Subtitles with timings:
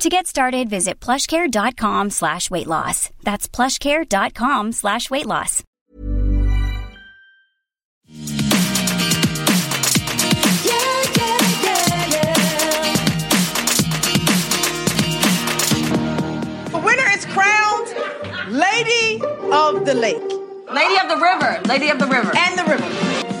[0.00, 3.10] To get started, visit plushcare.com slash weight loss.
[3.22, 5.62] That's plushcare.com slash weight loss.
[8.06, 8.32] Yeah,
[10.64, 11.84] yeah, yeah,
[16.70, 17.88] The winner is crowned
[18.48, 19.20] Lady
[19.52, 20.16] of the Lake.
[20.72, 21.60] Lady of the River.
[21.68, 22.32] Lady of the River.
[22.34, 22.88] And the river.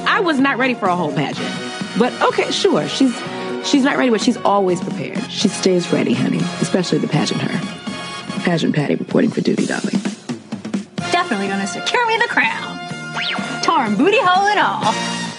[0.06, 1.48] I was not ready for a whole pageant.
[1.98, 2.86] But okay, sure.
[2.86, 3.18] She's
[3.64, 5.18] she's not ready, but she's always prepared.
[5.30, 6.40] She stays ready, honey.
[6.60, 8.40] Especially the pageant her.
[8.42, 10.00] Pageant Patty reporting for duty, darling.
[11.12, 12.78] Definitely gonna secure me the crown.
[13.62, 14.94] Torn booty hole and all.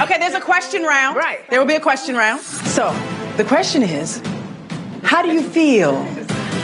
[0.00, 1.14] Okay, there's a question round.
[1.16, 1.48] Right.
[1.50, 2.40] There will be a question round.
[2.40, 2.90] So,
[3.36, 4.20] the question is
[5.04, 6.04] How do you feel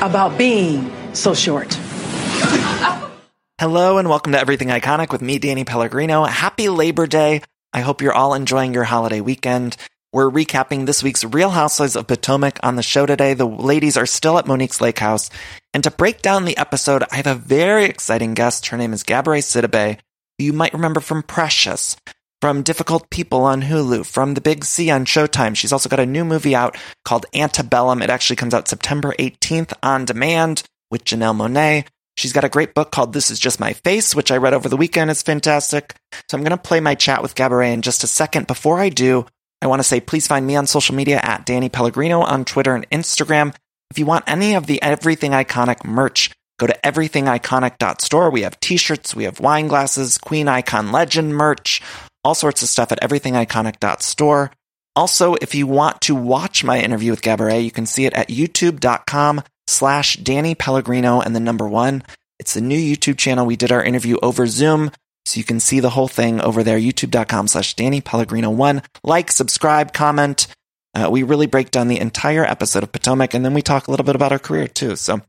[0.00, 1.72] about being so short?
[3.60, 6.24] Hello and welcome to Everything Iconic with me, Danny Pellegrino.
[6.24, 7.42] Happy Labor Day.
[7.72, 9.76] I hope you're all enjoying your holiday weekend.
[10.17, 13.34] We're recapping this week's Real Housewives of Potomac on the show today.
[13.34, 15.28] The ladies are still at Monique's Lake House.
[15.75, 18.69] And to break down the episode, I have a very exciting guest.
[18.69, 19.98] Her name is Gabourey Sidibe,
[20.39, 21.98] who you might remember from Precious,
[22.41, 25.55] from Difficult People on Hulu, from The Big C on Showtime.
[25.55, 28.00] She's also got a new movie out called Antebellum.
[28.00, 31.87] It actually comes out September 18th on demand with Janelle Monáe.
[32.17, 34.70] She's got a great book called This Is Just My Face, which I read over
[34.70, 35.11] the weekend.
[35.11, 35.94] It's fantastic.
[36.31, 38.47] So I'm going to play my chat with Gabourey in just a second.
[38.47, 39.27] Before I do,
[39.62, 42.74] I want to say please find me on social media at Danny Pellegrino on Twitter
[42.74, 43.54] and Instagram.
[43.90, 48.30] If you want any of the Everything Iconic merch, go to everythingiconic.store.
[48.30, 51.82] We have t-shirts, we have wine glasses, Queen Icon Legend merch,
[52.24, 54.52] all sorts of stuff at everythingiconic.store.
[54.96, 58.28] Also, if you want to watch my interview with Gabourey, you can see it at
[58.28, 62.02] youtube.com slash Danny Pellegrino and the number one.
[62.38, 63.47] It's the new YouTube channel.
[63.47, 64.91] We did our interview over Zoom.
[65.26, 68.82] So you can see the whole thing over there, youtube.com slash Danny Pellegrino one.
[69.03, 70.47] Like, subscribe, comment.
[70.94, 73.91] Uh, we really break down the entire episode of Potomac and then we talk a
[73.91, 74.97] little bit about her career too.
[74.97, 75.20] So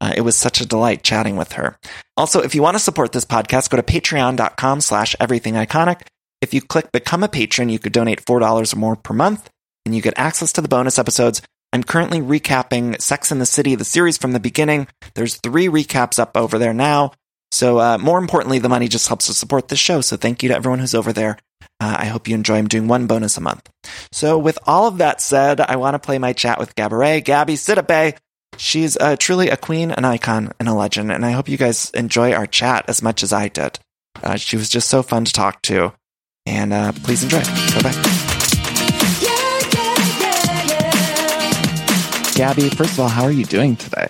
[0.00, 1.76] uh, it was such a delight chatting with her.
[2.16, 6.02] Also, if you want to support this podcast, go to patreon.com slash everything iconic.
[6.40, 9.50] If you click become a patron, you could donate $4 or more per month
[9.84, 11.42] and you get access to the bonus episodes.
[11.72, 14.88] I'm currently recapping Sex in the City, the series from the beginning.
[15.14, 17.12] There's three recaps up over there now.
[17.52, 20.00] So, uh, more importantly, the money just helps to support the show.
[20.00, 21.38] So, thank you to everyone who's over there.
[21.78, 22.56] Uh, I hope you enjoy.
[22.56, 23.68] I'm doing one bonus a month.
[24.10, 27.54] So, with all of that said, I want to play my chat with Gabourey, Gabby
[27.54, 28.16] Sidibe.
[28.56, 31.12] She's uh, truly a queen, an icon, and a legend.
[31.12, 33.78] And I hope you guys enjoy our chat as much as I did.
[34.22, 35.92] Uh, she was just so fun to talk to.
[36.46, 37.40] And uh, please enjoy.
[37.40, 38.22] Bye bye.
[42.34, 44.08] Gabby, first of all, how are you doing today?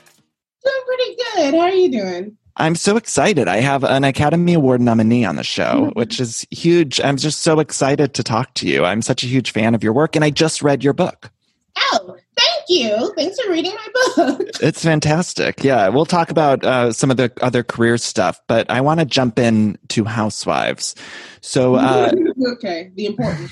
[0.64, 1.54] Doing pretty good.
[1.54, 2.38] How are you doing?
[2.56, 3.48] I'm so excited.
[3.48, 7.00] I have an Academy Award nominee on the show, which is huge.
[7.00, 8.84] I'm just so excited to talk to you.
[8.84, 11.30] I'm such a huge fan of your work, and I just read your book.
[11.78, 13.12] Oh, thank you.
[13.16, 14.48] Thanks for reading my book.
[14.62, 15.64] It's fantastic.
[15.64, 19.06] Yeah, we'll talk about uh, some of the other career stuff, but I want to
[19.06, 20.94] jump in to Housewives.
[21.40, 22.12] So, uh,
[22.52, 23.50] okay, the important.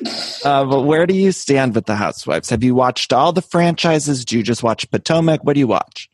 [0.44, 2.48] uh, but where do you stand with the Housewives?
[2.48, 4.24] Have you watched all the franchises?
[4.24, 5.44] Do you just watch Potomac?
[5.44, 6.09] What do you watch?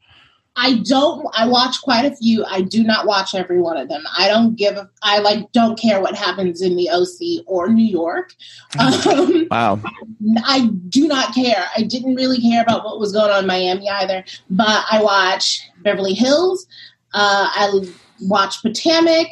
[0.57, 1.27] I don't.
[1.35, 2.45] I watch quite a few.
[2.47, 4.03] I do not watch every one of them.
[4.19, 4.77] I don't give.
[4.77, 8.35] A, I like don't care what happens in the OC or New York.
[8.79, 9.81] Um, Wow.
[10.45, 11.67] I do not care.
[11.77, 14.25] I didn't really care about what was going on in Miami either.
[14.51, 16.67] But I watch Beverly Hills.
[17.15, 17.87] Uh, I
[18.23, 19.29] watch Potomac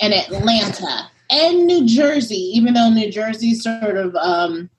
[0.00, 2.50] and Atlanta and New Jersey.
[2.54, 4.70] Even though New Jersey sort of um,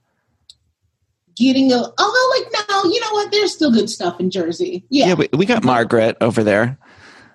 [1.39, 1.77] getting a.
[1.77, 3.31] Although, like no, you know what?
[3.31, 4.85] There's still good stuff in Jersey.
[4.89, 6.77] Yeah, Yeah, we, we got Margaret over there.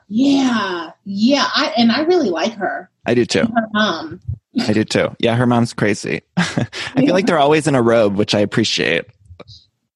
[0.08, 1.46] yeah, yeah.
[1.54, 2.90] I and I really like her.
[3.06, 3.40] I do too.
[3.42, 4.20] Her mom.
[4.68, 5.08] I do too.
[5.18, 6.22] Yeah, her mom's crazy.
[6.36, 9.06] I feel like they're always in a robe, which I appreciate.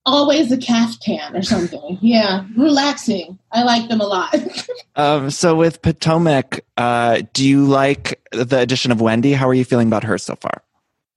[0.05, 1.99] Always a caftan or something.
[2.01, 3.39] Yeah, relaxing.
[3.53, 4.35] I like them a lot.
[4.97, 9.33] Um, so with Potomac, uh, do you like the addition of Wendy?
[9.33, 10.61] How are you feeling about her so far?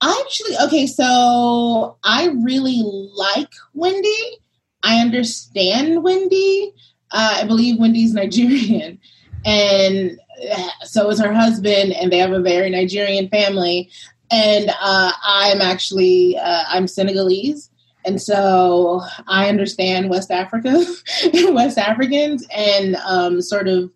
[0.02, 2.82] Actually, okay, so I really
[3.14, 4.38] like Wendy.
[4.82, 6.72] I understand Wendy.
[7.12, 8.98] Uh, I believe Wendy's Nigerian.
[9.44, 10.18] And
[10.52, 13.90] uh, so is her husband, and they have a very Nigerian family.
[14.30, 17.70] And uh, I'm actually uh, I'm Senegalese,
[18.04, 20.84] and so I understand West Africa,
[21.34, 23.90] West Africans, and um, sort of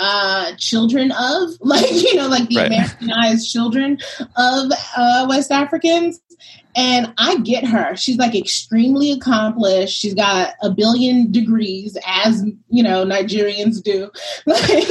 [0.00, 2.66] uh children of like you know like the Right.
[2.66, 3.98] americanized children
[4.36, 6.20] of uh west africans.
[6.76, 7.94] And i get her.
[7.94, 9.96] She's like extremely accomplished.
[9.96, 14.10] She's got a billion degrees as you know nigerians do.
[14.46, 14.88] Like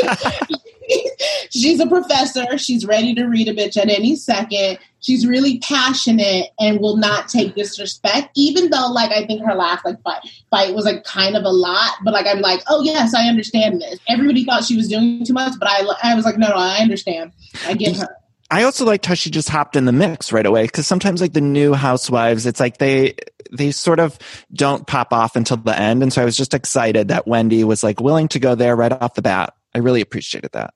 [1.50, 2.58] she's a professor.
[2.58, 4.80] She's ready to read a bitch at any second.
[5.00, 9.84] She's really passionate and will not take disrespect even though like i think her last
[9.84, 11.92] like fight fight was like kind of a lot.
[12.04, 14.00] But like i'm like oh yes i understand this.
[14.08, 16.78] Everybody thought she was doing too much but i i was like no no i
[16.78, 17.32] understand.
[17.66, 18.08] I get her.
[18.54, 21.34] I also liked how she just hopped in the mix right away because sometimes like
[21.34, 23.16] the new housewives, it's like they
[23.52, 24.20] they sort of
[24.54, 27.84] don't pop off until the end, and so I was just excited that Wendy was
[27.84, 29.56] like willing to go there right off the bat.
[29.76, 30.74] I really appreciated that.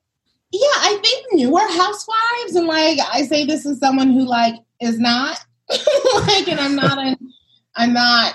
[0.50, 4.98] yeah i think newer housewives and like i say this as someone who like is
[4.98, 5.38] not
[5.70, 7.16] like and i'm not an
[7.76, 8.34] i'm not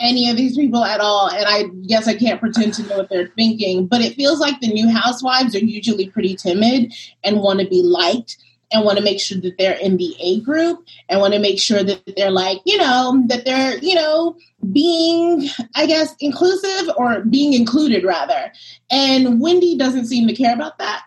[0.00, 3.08] any of these people at all and i guess i can't pretend to know what
[3.10, 6.92] they're thinking but it feels like the new housewives are usually pretty timid
[7.24, 8.36] and want to be liked
[8.72, 11.60] and want to make sure that they're in the A group and want to make
[11.60, 14.36] sure that they're like, you know, that they're, you know,
[14.72, 18.52] being, I guess, inclusive or being included rather.
[18.90, 21.02] And Wendy doesn't seem to care about that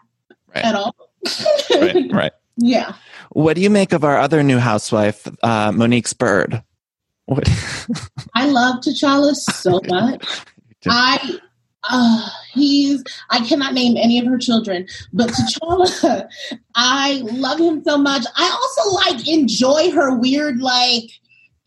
[0.53, 0.63] Right.
[0.65, 0.95] at all.
[1.71, 2.31] Right, right.
[2.57, 2.94] Yeah.
[3.31, 6.63] What do you make of our other new housewife, uh, Monique's bird?
[7.25, 7.50] What?
[8.33, 10.23] I love T'Challa so much.
[10.88, 11.39] I
[11.89, 12.29] uh,
[12.65, 16.27] he's I cannot name any of her children, but T'Challa,
[16.75, 18.25] I love him so much.
[18.35, 21.03] I also like enjoy her weird like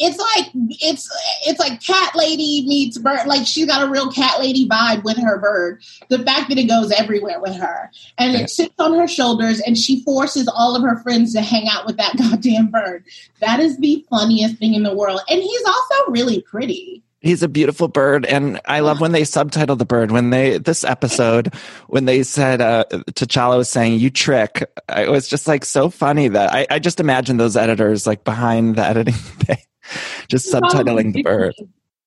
[0.01, 1.09] it's like it's
[1.45, 5.17] it's like cat lady meets bird like she's got a real cat lady vibe with
[5.19, 5.83] her bird.
[6.09, 7.91] The fact that it goes everywhere with her.
[8.17, 8.41] And Yeah.
[8.43, 11.85] it sits on her shoulders and she forces all of her friends to hang out
[11.85, 13.05] with that goddamn bird.
[13.41, 15.21] That is the funniest thing in the world.
[15.29, 19.75] And he's also really pretty He's a beautiful bird, and I love when they subtitle
[19.75, 20.13] the bird.
[20.13, 21.53] When they this episode,
[21.89, 26.29] when they said uh, T'Challa was saying "you trick," it was just like so funny
[26.29, 29.15] that I, I just imagine those editors like behind the editing
[30.29, 31.55] just subtitling the bird.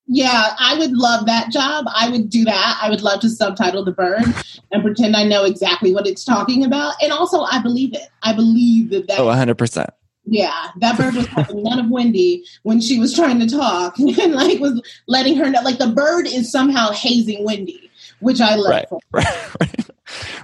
[0.07, 1.85] Yeah, I would love that job.
[1.93, 2.79] I would do that.
[2.81, 4.23] I would love to subtitle the bird
[4.71, 6.95] and pretend I know exactly what it's talking about.
[7.01, 8.07] And also, I believe it.
[8.23, 9.19] I believe that that.
[9.19, 9.89] Oh, 100 percent.
[10.31, 14.33] Yeah, that bird was having none of Wendy when she was trying to talk and
[14.33, 15.61] like was letting her know.
[15.61, 17.91] Like the bird is somehow hazing Wendy,
[18.21, 18.71] which I love.
[18.71, 19.89] Right, right, right,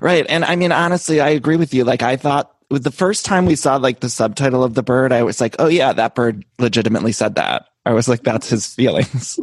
[0.01, 0.25] right.
[0.27, 1.85] And I mean, honestly, I agree with you.
[1.85, 5.13] Like, I thought with the first time we saw like the subtitle of the bird,
[5.13, 7.67] I was like, oh yeah, that bird legitimately said that.
[7.85, 9.39] I was like, that's his feelings.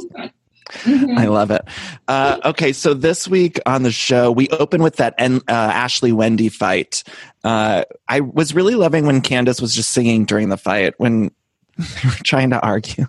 [0.71, 1.19] Mhm.
[1.19, 1.63] I love it.
[2.09, 6.49] Uh, okay, so this week on the show, we open with that uh, Ashley Wendy
[6.49, 7.03] fight.
[7.43, 11.31] Uh, I was really loving when Candiace was just singing during the fight when
[11.79, 13.07] they were trying to argue,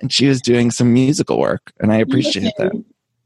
[0.00, 2.72] and she was doing some musical work, and I appreciate that.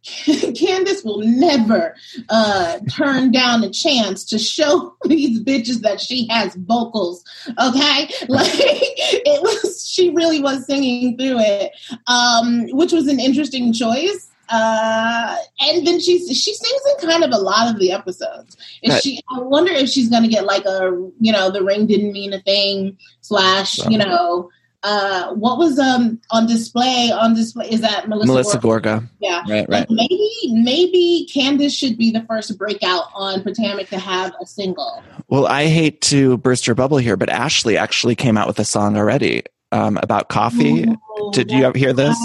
[0.25, 1.95] Candiace will never
[2.29, 7.23] uh, turn down a chance to show these bitches that she has vocals.
[7.49, 11.73] Okay, like it was, she really was singing through it,
[12.07, 14.29] um, which was an interesting choice.
[14.53, 18.57] Uh, and then she she sings in kind of a lot of the episodes.
[18.83, 19.03] Is Right.
[19.03, 19.23] she?
[19.31, 22.33] I wonder if she's going to get like a you know the ring didn't mean
[22.33, 24.51] a thing slash you know
[24.83, 28.83] uh what was um on display on display is that Melissa, Melissa Gorga?
[28.83, 29.09] Gorga.
[29.21, 29.45] Yeah.
[29.49, 34.47] Right, Like maybe maybe Candiace should be the first breakout on Potomac to have a
[34.47, 35.03] single.
[35.29, 38.65] Well, I hate to burst your bubble here, but Ashley actually came out with a
[38.65, 40.87] song already um, about coffee.
[40.89, 42.17] Oh, Did you ever hear this?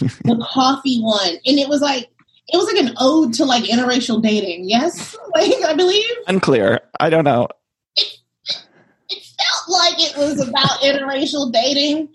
[0.00, 0.10] right.
[0.24, 1.34] the coffee one.
[1.44, 2.08] And it was like
[2.52, 4.68] it was like an ode to like interracial dating.
[4.68, 5.16] Yes?
[5.34, 6.80] Like I believe Unclear.
[7.00, 7.48] I don't know.
[9.66, 12.08] Felt like it was about interracial dating.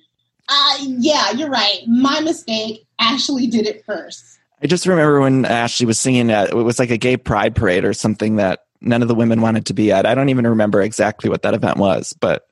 [0.48, 1.82] Uh yeah, you're right.
[1.88, 2.86] My mistake.
[3.00, 4.40] Ashley did it first.
[4.62, 7.86] I just remember when Ashley was singing at it was like a gay pride parade
[7.86, 10.06] or something that none of the women wanted to be at.
[10.06, 12.48] I don't even remember exactly what that event was, but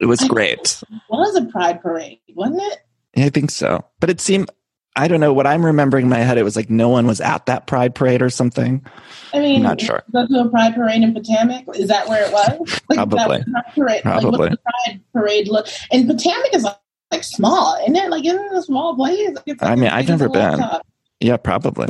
[0.00, 0.82] it was great.
[0.90, 2.78] It was a pride parade, wasn't it?
[3.16, 3.84] I think so.
[4.00, 4.50] But it seemed
[4.94, 6.36] I don't know what I'm remembering in my head.
[6.36, 8.84] It was like no one was at that pride parade or something.
[9.32, 10.02] I mean, Not sure.
[10.12, 11.64] Go to a pride parade in Potomac.
[11.76, 12.80] Is that where it was?
[12.90, 13.38] Like, Probably.
[13.38, 13.44] Was
[13.74, 13.86] parade.
[13.86, 14.48] Like, Probably.
[14.50, 15.66] the pride parade look?
[15.90, 16.76] And Potomac is like,
[17.10, 18.10] like small, isn't it?
[18.10, 19.30] Like, isn't it a small place?
[19.34, 20.58] Like, like I mean, I've never been.
[20.58, 20.86] laptop.
[21.20, 21.88] Yeah, probably.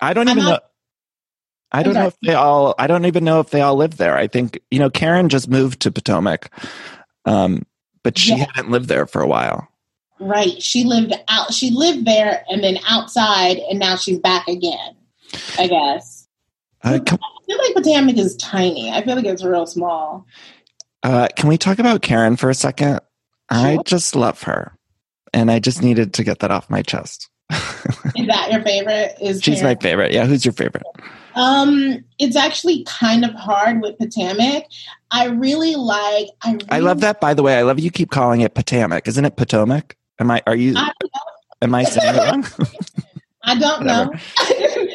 [0.00, 0.58] I don't I'm even know.
[1.72, 2.74] I don't know if they all.
[2.78, 4.16] I don't even know if they all live there.
[4.16, 6.50] I think you know Karen just moved to Potomac,
[7.24, 7.64] um,
[8.04, 8.46] but she Yeah.
[8.54, 9.66] hadn't lived there for a while.
[10.20, 10.62] Right.
[10.62, 11.52] She lived out.
[11.52, 14.96] She lived there and then outside, and now she's back again.
[15.58, 16.28] I guess.
[16.82, 17.08] Uh, I
[17.46, 18.90] feel like Potomac is tiny.
[18.90, 20.26] I feel like it's real small.
[21.02, 23.00] uh, can we talk about Karen for a second?
[23.50, 24.76] I just love her,
[25.32, 27.28] and I just needed to get that off my chest.
[28.16, 29.16] Is that your favorite?
[29.20, 29.76] Is She's Karen?
[29.76, 30.12] my favorite.
[30.12, 30.84] Yeah, who's your favorite?
[31.34, 34.64] Um, it's actually kind of hard with Potomac.
[35.10, 36.28] I really like.
[36.42, 37.20] I, really, I love that.
[37.20, 39.08] By the way, I love you keep calling it Potomac.
[39.08, 39.96] Isn't it Potomac?
[40.20, 40.42] Am I?
[40.46, 40.74] Are you?
[40.76, 40.92] I,
[41.62, 42.46] am I saying it wrong?
[43.44, 44.10] I don't know.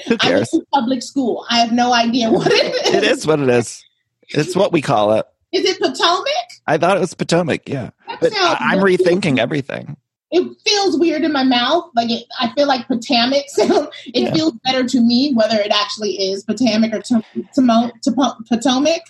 [0.07, 0.49] Who cares?
[0.53, 1.45] I'm in public school.
[1.49, 2.93] I have no idea what it is.
[2.93, 3.83] it is what it is.
[4.29, 5.25] It's what we call it.
[5.51, 6.27] Is it Potomac?
[6.67, 7.67] I thought it was Potomac.
[7.67, 9.97] Yeah, That but I- I'm rethinking everything.
[10.31, 11.89] It feels weird in my mouth.
[11.95, 13.45] Like it, I feel like Potomac.
[13.49, 14.33] So it Yeah.
[14.33, 19.01] feels better to me whether it actually is Potomac or Topo- Potomac.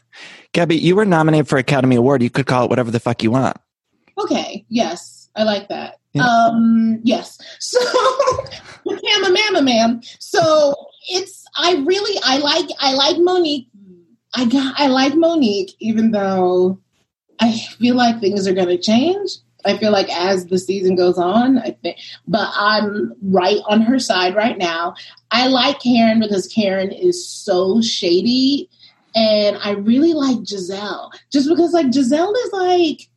[0.54, 2.24] Gabby, you were nominated for Academy Award.
[2.24, 3.58] You could call it whatever the fuck you want.
[4.18, 4.66] Okay.
[4.70, 5.99] Yes, I like that.
[6.20, 7.00] Um.
[7.04, 7.38] Yes.
[7.60, 7.80] So,
[8.86, 10.02] Mama, Mama, ma'am.
[10.20, 10.74] So
[11.10, 11.46] it's.
[11.56, 12.20] I really.
[12.24, 12.70] I like.
[12.80, 13.68] I like Monique.
[14.34, 14.80] I got.
[14.80, 16.80] I like Monique, even though
[17.40, 19.32] I feel like things are going to change.
[19.66, 21.98] I feel like as the season goes on, I think,
[22.28, 24.96] but I'm right on her side right now.
[25.32, 28.70] I like Karen because Karen is so shady,
[29.16, 33.09] and I really like Gizelle just because like Gizelle is like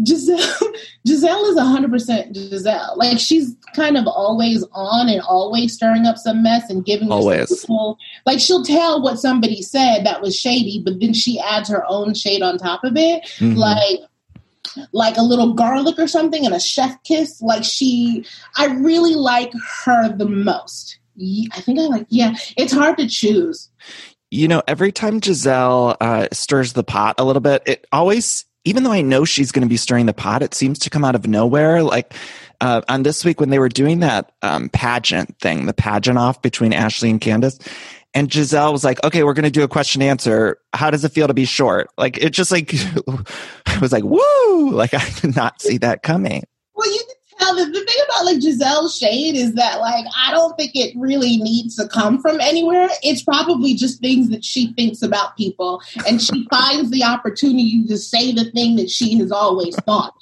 [0.00, 0.74] Gizelle.
[1.06, 2.96] Gizelle is hundred percent Gizelle.
[2.96, 7.60] Like she's kind of always on and always stirring up some mess and giving Always.
[7.60, 11.84] people- Like she'll tell what somebody said that was shady, but then she adds her
[11.88, 13.56] own shade on top of it Mhm.
[13.56, 14.00] like
[14.92, 18.22] like a little garlic or something and a chef kiss like she
[18.56, 19.50] i really like
[19.84, 20.98] her the most
[21.52, 23.70] i think i like yeah it's hard to choose
[24.30, 28.82] you know, every time Gizelle uh, stirs the pot a little bit, it always, even
[28.82, 31.14] though I know she's going to be stirring the pot, it seems to come out
[31.14, 31.82] of nowhere.
[31.82, 32.14] Like
[32.60, 36.42] uh, on this week when they were doing that um, pageant thing, the pageant off
[36.42, 37.58] between Ashley and Candiace.
[38.12, 40.58] And Gizelle was like, okay, we're going to do a question answer.
[40.72, 41.88] How does it feel to be short?
[41.96, 42.74] Like, it just like,
[43.66, 44.70] I was like, woo!
[44.70, 46.42] Like, I did not see that coming.
[46.74, 47.02] well you
[47.38, 50.94] tell the, the thing about like gizelle's shade is that like i don't think it
[50.96, 55.80] really needs to come from anywhere it's probably just things that she thinks about people
[56.06, 60.14] and she finds the opportunity to say the thing that she has always thought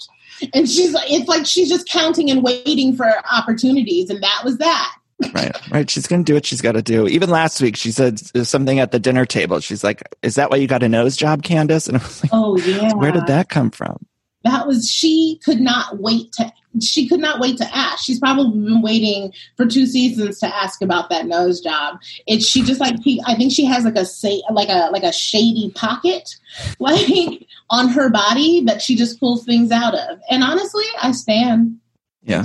[0.52, 4.58] and she's like it's like she's just counting and waiting for opportunities and that was
[4.58, 4.94] that
[5.32, 5.88] Right, right.
[5.88, 7.06] She's going to do what she's got to do.
[7.06, 9.60] Even last week, she said something at the dinner table.
[9.60, 12.30] She's like, "Is that why you got a nose job, Candiace?" And I was like,
[12.34, 14.04] oh yeah "Where did that come from?"
[14.44, 18.50] That was she could not wait to she could not wait to ask she's probably
[18.60, 22.98] been waiting for two seasons to ask about that nose job it's she just like
[23.02, 26.34] he- i think she has like a say like a like a shady pocket
[26.78, 31.78] like on her body that she just pulls things out of and honestly i stand
[32.26, 32.42] Yeah.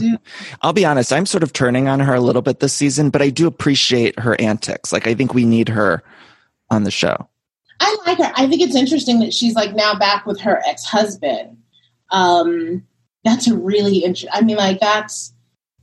[0.62, 1.14] I'll be honest.
[1.14, 4.20] I'm sort of turning on her a little bit this season, but I do appreciate
[4.20, 4.92] her antics.
[4.92, 6.04] Like, I think we need her
[6.70, 7.30] on the show.
[7.80, 8.30] I like her.
[8.36, 11.59] I think it's interesting that she's like now back with her ex husband.
[12.12, 12.86] Um,
[13.24, 14.30] that's a really interesting.
[14.34, 15.34] I mean, like that's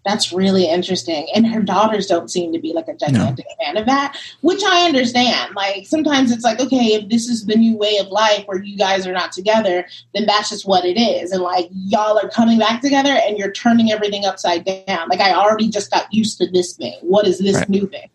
[0.07, 1.27] that's really interesting.
[1.35, 4.87] And her daughters don't seem to be like a gigantic fan of that, which I
[4.87, 5.57] understand.
[5.57, 8.79] Like sometimes it's like, okay, if this is the new way of life where you
[8.79, 11.33] guys are not together, then that's just what it is.
[11.33, 15.09] And like y'all are coming back together and you're turning everything upside down.
[15.09, 16.97] Like I already just got used to this thing.
[17.03, 17.69] What is this Right.
[17.69, 18.09] new thing?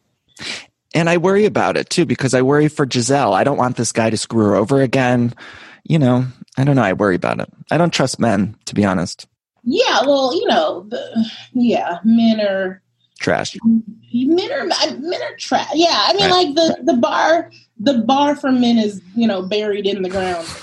[0.94, 3.34] And I worry about it too because I worry for Gizelle.
[3.34, 5.34] I don't want this guy to screw her over again.
[5.84, 6.25] You know,
[6.58, 6.84] I don't know.
[6.84, 7.50] I worry about it.
[7.72, 9.27] I don't trust men, to be honest.
[9.63, 12.81] Yeah, well, you know, the, yeah, men are
[13.20, 13.55] Trash.
[13.63, 14.65] men are
[14.98, 15.70] men are trash.
[15.75, 16.46] Yeah, I mean, Right.
[16.48, 20.48] like the the bar the bar for men is you know buried in the ground.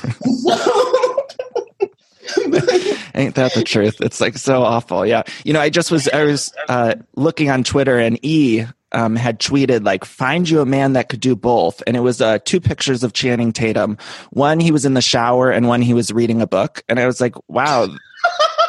[3.14, 4.00] Ain't that the truth?
[4.00, 5.06] It's like so awful.
[5.06, 5.22] Yeah.
[5.44, 9.38] You know, I just was, I was uh, looking on Twitter and E um, had
[9.38, 11.82] tweeted, like, find you a man that could do both.
[11.86, 13.98] And it was uh, two pictures of Channing Tatum.
[14.30, 16.82] One, he was in the shower, and one, he was reading a book.
[16.88, 17.88] And I was like, wow.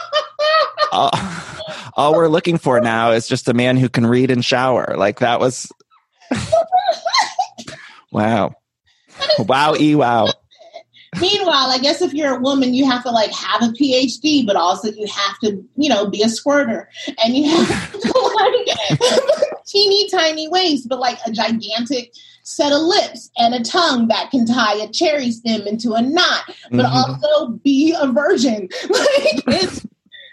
[0.92, 1.12] all,
[1.96, 4.96] all we're looking for now is just a man who can read and shower.
[4.98, 5.72] Like, that was.
[8.12, 8.54] wow.
[9.40, 10.32] Wow, E, wow.
[11.20, 14.56] Meanwhile, I guess if you're a woman, you have to like have a PhD, but
[14.56, 16.88] also you have to, you know, be a squirter,
[17.24, 22.14] and you have to like teeny tiny waist, but like a gigantic
[22.44, 26.44] set of lips and a tongue that can tie a cherry stem into a knot,
[26.72, 26.92] but Mhm.
[26.94, 28.70] also be a virgin.
[28.90, 29.86] Like it's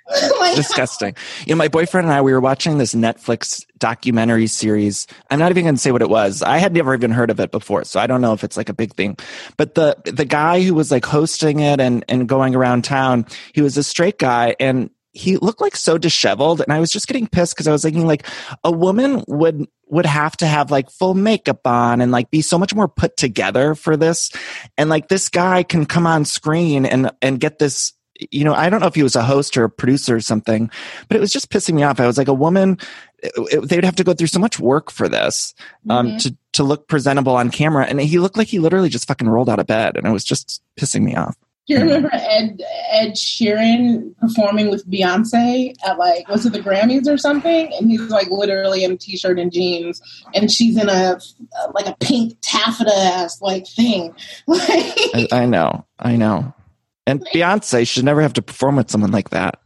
[0.55, 1.15] disgusting.
[1.47, 5.07] You know, my boyfriend and I, we were watching this Netflix documentary series.
[5.31, 6.43] I'm not even going to say what it was.
[6.43, 8.69] I had never even heard of it before, so I don't know if it's like
[8.69, 9.17] a big thing.
[9.57, 13.63] But the the guy who was like hosting it and and going around town, he
[13.63, 17.27] was a straight guy and he looked like so disheveled and I was just getting
[17.27, 18.27] pissed because I was thinking like
[18.63, 22.59] a woman would would have to have like full makeup on and like be so
[22.59, 24.31] much more put together for this
[24.77, 27.95] and like this guy can come on screen and and get this
[28.31, 30.71] you know, I don't know if he was a host or a producer or something,
[31.09, 32.01] but it was just pissing me off.
[32.01, 32.79] I was like, a woman,
[33.19, 35.55] it, it, they'd have to go through so much work for this,
[35.91, 36.23] um, Mhm.
[36.23, 37.85] to, to look presentable on camera.
[37.87, 40.25] And he looked like he literally just fucking rolled out of bed and it was
[40.25, 41.37] just pissing me off.
[41.69, 47.09] Do you remember Ed Ed Sheeran performing with Beyonce at like was it the Grammys
[47.09, 47.73] or something?
[47.75, 50.01] And he's like literally in a t-shirt and jeans,
[50.33, 51.19] and she's in a
[51.75, 54.15] like a pink taffeta ass like thing.
[54.47, 56.55] Like I, I know, I know.
[57.07, 59.61] And Beyonce should never have to perform with someone like that.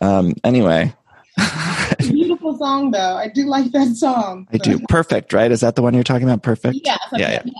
[0.00, 0.94] Um, anyway,
[1.98, 3.16] beautiful song though.
[3.16, 4.46] I do like that song.
[4.52, 4.78] I do.
[4.88, 5.50] Perfect, right?
[5.50, 6.42] Is that the one you're talking about?
[6.42, 6.78] Perfect?
[6.84, 7.52] Yeah, Yeah, yeah.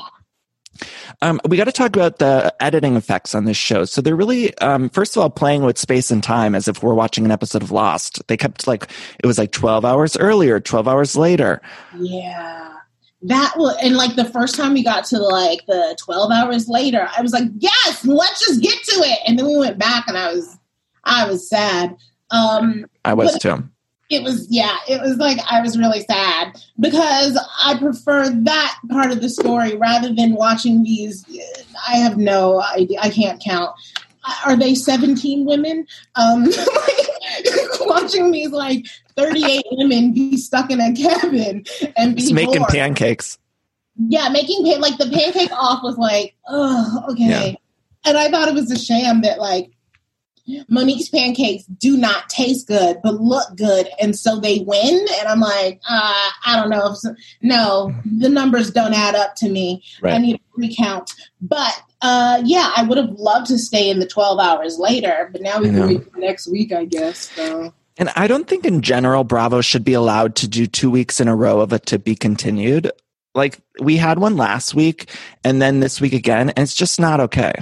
[1.22, 3.84] Um, we got to talk about the editing effects on this show.
[3.84, 6.94] So they're really, um, first of all, playing with space and time as if we're
[6.94, 8.24] watching an episode of Lost.
[8.28, 11.60] They kept like, it was like 12 hours earlier, 12 hours later.
[11.98, 12.67] Yeah.
[13.22, 17.08] That was, and like the first time we got to like the 12 hours later,
[17.16, 19.18] I was like, yes, let's just get to it.
[19.26, 20.56] And then we went back and I was,
[21.04, 21.96] I was sad.
[22.30, 23.68] Um, I was too.
[24.08, 29.10] it was, yeah, it was like I was really sad because I prefer that part
[29.10, 31.24] of the story rather than watching these.
[31.88, 33.00] I have no idea.
[33.00, 33.70] I can't count.
[34.44, 35.86] Are they 17 women?
[36.14, 37.07] Um, like,
[38.08, 38.86] watching these like
[39.16, 41.64] 38 women be stuck in a cabin
[41.96, 43.38] and be making pancakes.
[43.96, 47.24] Yeah, making pan- like the pancake off was like, oh, okay.
[47.24, 47.52] Yeah.
[48.04, 49.72] And I thought it was a sham that like
[50.68, 55.06] Monique's pancakes do not taste good but look good, and so they win.
[55.18, 56.94] And I'm like, uh, I don't know.
[56.94, 59.82] If, no, the numbers don't add up to me.
[60.14, 61.12] I need a recount.
[61.40, 65.42] But uh, yeah, I would have loved to stay in the 12 hours later, but
[65.42, 67.30] now we can wait for next week, I guess.
[67.32, 67.74] So.
[67.98, 71.28] And I don't think in general Bravo should be allowed to do two weeks in
[71.28, 72.90] a row of it to be continued.
[73.34, 75.10] Like we had one last week
[75.44, 77.52] and then this week again, and it's just not okay.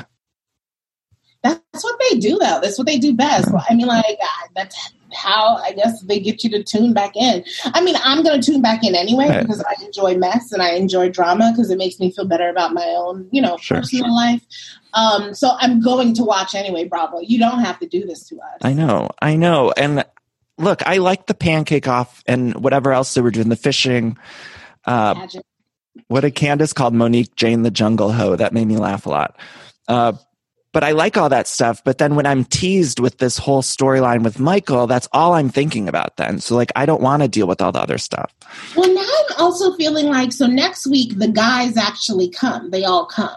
[1.42, 2.60] That's what they do, though.
[2.60, 3.48] That's what they do best.
[3.70, 4.04] I mean, like
[4.56, 7.44] that's how I guess they get you to tune back in.
[7.66, 9.42] I mean, I'm going to tune back in anyway Right.
[9.42, 12.74] because I enjoy mess and I enjoy drama because it makes me feel better about
[12.74, 14.12] my own, you know, Sure, personal sure.
[14.14, 14.42] life.
[14.94, 16.84] Um, so I'm going to watch anyway.
[16.84, 17.20] Bravo!
[17.20, 18.58] You don't have to do this to us.
[18.62, 19.72] I know, I know.
[19.76, 20.04] And
[20.58, 24.16] look, I like the pancake off and whatever else they were doing, the fishing.
[24.84, 25.26] Uh,
[26.08, 28.36] what did Candiace called Monique Jane the Jungle Hoe?
[28.36, 29.36] That made me laugh a lot.
[29.88, 30.12] Uh,
[30.72, 31.82] but I like all that stuff.
[31.82, 35.88] But then when I'm teased with this whole storyline with Michael, that's all I'm thinking
[35.88, 36.38] about then.
[36.38, 38.30] So like, I don't want to deal with all the other stuff.
[38.76, 42.70] Well, now I'm also feeling like so next week the guys actually come.
[42.70, 43.36] They all come.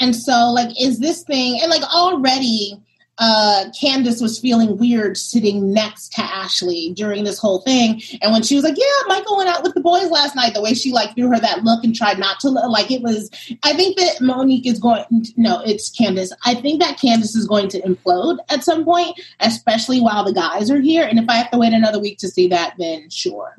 [0.00, 2.80] And so like is this thing and like already
[3.20, 8.02] uh Candiace was feeling weird sitting next to Ashley during this whole thing.
[8.20, 10.62] And when she was like, Yeah, Michael went out with the boys last night, the
[10.62, 13.30] way she like threw her that look and tried not to look like it was
[13.62, 15.04] I think that Monique is going
[15.36, 16.32] no, it's Candiace.
[16.44, 20.70] I think that Candiace is going to implode at some point, especially while the guys
[20.70, 21.06] are here.
[21.06, 23.56] And if I have to wait another week to see that, then sure.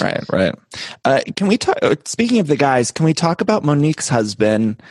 [0.00, 0.54] right, right.
[1.04, 1.78] Uh, can we talk?
[1.82, 4.82] uh, Speaking of the guys, can we talk about Monique's husband?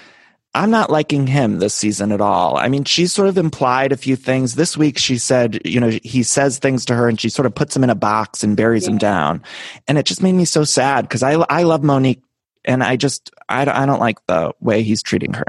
[0.54, 2.58] I'm not liking him this season at all.
[2.58, 4.56] I mean, she's sort of implied a few things.
[4.56, 7.56] This week, she said, you know, he says things to her and she sort of
[7.56, 9.42] puts him in a box and buries him down.
[9.88, 12.22] And it just made me so sad because I, I love Monique
[12.66, 15.46] and I just, I, I don't like the way he's treating her.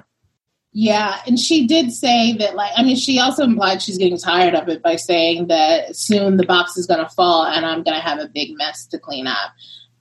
[0.72, 4.54] Yeah, and she did say that, like, I mean, she also implied she's getting tired
[4.54, 7.96] of it by saying that soon the box is going to fall and I'm going
[7.96, 9.50] to have a big mess to clean up.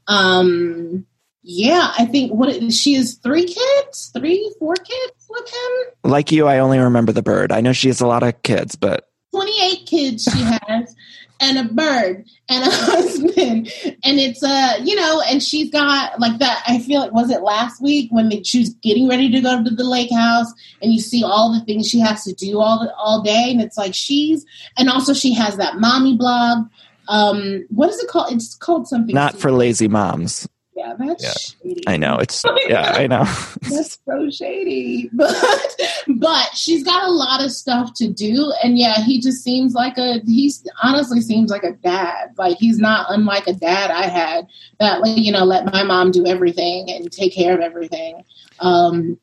[0.08, 1.06] Um,
[1.44, 6.12] yeah, I think what it- she has three kids, three, four kids with him.
[6.12, 7.52] Like you, I only remember the bird.
[7.52, 10.94] I know she has a lot of kids, but 28 kids she has
[11.40, 13.72] and a bird and a husband
[14.04, 17.42] and it's uh you know and she's got like that i feel like was it
[17.42, 20.52] last week when they, she was getting ready to go to the lake house
[20.82, 23.62] and you see all the things she has to do all the, all day and
[23.62, 24.46] it's like she's
[24.78, 26.68] and also she has that mommy blog
[27.08, 30.48] um what is it called it's called something not for lazy moms.
[30.76, 31.32] Yeah that's Yeah.
[31.70, 31.84] shady.
[31.88, 32.18] I know.
[32.18, 33.24] It's, yeah, I know.
[33.70, 35.10] That's so shady.
[35.14, 35.76] But
[36.16, 38.52] but she's got a lot of stuff to do.
[38.64, 42.30] And yeah, he just seems like a he's honestly seems like a dad.
[42.38, 44.48] Like he's not unlike a dad I had
[44.80, 48.24] that like, you know, let my mom do everything and take care of everything.
[48.60, 49.20] Um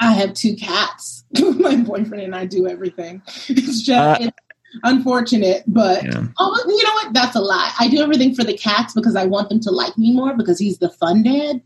[0.00, 1.24] I have two cats.
[1.40, 3.22] my boyfriend and I do everything.
[3.48, 4.36] It's just Uh, it's
[4.82, 6.24] unfortunate, but Yeah.
[6.38, 7.12] Oh, you know what?
[7.12, 7.72] That's a lie.
[7.78, 10.58] I do everything for the cats because I want them to like me more because
[10.58, 11.62] he's the fun dad.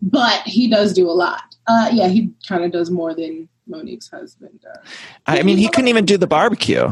[0.00, 1.54] But he does do a lot.
[1.66, 4.92] Uh, yeah, he kind of does more than Monique's husband does.
[5.26, 6.88] I mean, he couldn't even do the barbecue.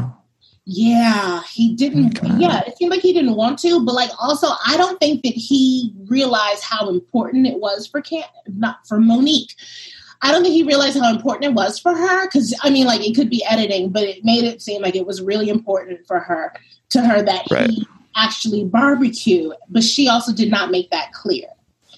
[0.65, 2.19] Yeah, he didn't.
[2.19, 2.33] Okay.
[2.37, 5.33] Yeah, it seemed like he didn't want to, but like also, I don't think that
[5.33, 9.55] he realized how important it was for Can not for Monique.
[10.23, 12.25] I don't think he realized how important it was for her.
[12.25, 15.05] Because I mean, like it could be editing, but it made it seem like it
[15.05, 16.53] was really important for her
[16.89, 17.69] to her that Right.
[17.69, 19.51] he actually barbecue.
[19.69, 21.47] But she also did not make that clear.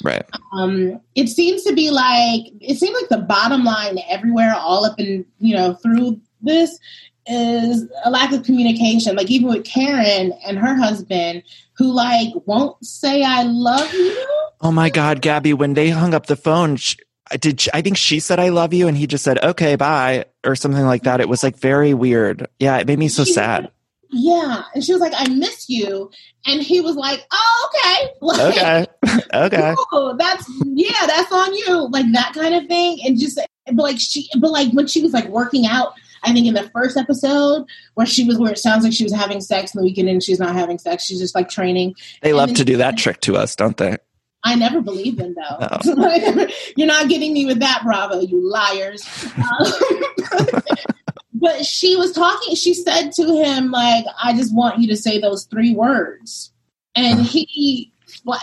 [0.04, 0.26] Right.
[0.52, 5.00] Um, it seems to be like it seemed like the bottom line everywhere, all up
[5.00, 6.78] and you know through this
[7.26, 9.16] is a lack of communication.
[9.16, 11.44] Like even with Karen and her husband,
[11.78, 14.26] who like won't say "I love you."
[14.62, 17.04] Oh my God, Gabby, when they hung up the phone, sh I
[17.38, 20.26] did sh- I think she said I love you and he just said okay bye
[20.46, 21.22] or something like that.
[21.22, 22.48] It was like very weird.
[22.60, 23.72] Yeah, it made me so She- sad.
[24.16, 26.12] Yeah, and she was like, "I miss you,"
[26.46, 28.86] and he was like, "Oh, okay, Like, Okay.
[29.34, 29.74] okay.
[30.20, 34.30] That's yeah, that's on you, like that kind of thing, and just but like she,
[34.40, 35.94] but like when she was like working out,
[36.24, 37.66] I think in the first episode
[37.96, 40.22] where she was where it sounds like she was having sex in the weekend and
[40.22, 41.96] she's not having sex, she's just like training.
[42.22, 43.98] They And love to do that trick to us, don't they?
[44.44, 45.68] I never believed them though.
[45.72, 46.48] Oh.
[46.76, 49.08] You're not getting me with that, Bravo, you liars.
[49.38, 50.62] Um,
[51.34, 52.56] but she was talking.
[52.56, 56.52] She said to him like, "I just want you to say those three words,"
[56.96, 57.90] and he.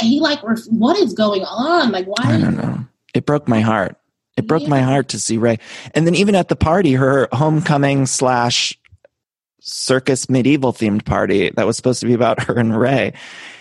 [0.00, 1.90] He like, what is going on?
[1.90, 2.16] Like, why?
[2.24, 2.84] I don't know.
[3.14, 3.96] It broke my heart.
[4.36, 5.58] It broke my heart to see Ray.
[5.94, 8.78] And then even at the party, her homecoming slash
[9.60, 13.12] circus medieval themed party that was supposed to be about her and Ray,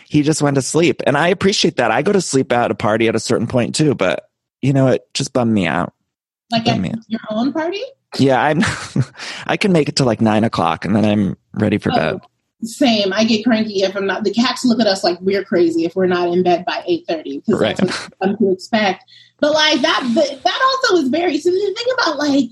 [0.09, 1.01] he just went to sleep.
[1.05, 1.91] And I appreciate that.
[1.91, 4.27] I go to sleep at a party at a certain point too, but
[4.59, 5.93] you know, it just bummed me out.
[6.51, 7.01] Like at man.
[7.07, 7.83] your own party?
[8.17, 8.63] Yeah, I'm
[9.45, 12.19] I can make it to like nine o'clock and then I'm ready for oh, bed.
[12.23, 12.27] Oh,
[12.63, 13.13] same.
[13.13, 14.23] I get cranky if I'm not.
[14.23, 17.05] The cats look at us like we're crazy if we're not in bed by eight
[17.07, 17.77] thirty because Right.
[17.77, 19.03] that's what I'm to expect.
[19.39, 21.37] But like that, but that also is very.
[21.37, 22.49] So the thing about like,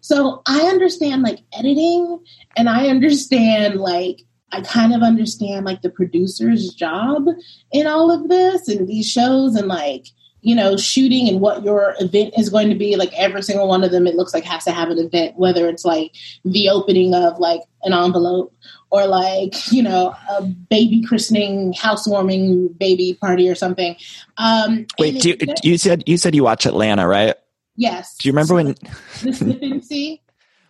[0.00, 2.24] so I understand like editing,
[2.56, 4.22] and I understand like
[4.56, 7.26] I kind of understand like the producer's job
[7.72, 10.06] in all of this and these shows and like
[10.40, 13.82] you know shooting and what your event is going to be like every single one
[13.84, 16.12] of them it looks like has to have an event whether it's like
[16.44, 18.54] the opening of like an envelope
[18.90, 23.96] or like you know a baby christening housewarming baby party or something
[24.38, 27.34] um Wait, do you, it- you said you said you watch Atlanta, right?
[27.76, 28.66] yes Do you remember when
[29.22, 30.20] the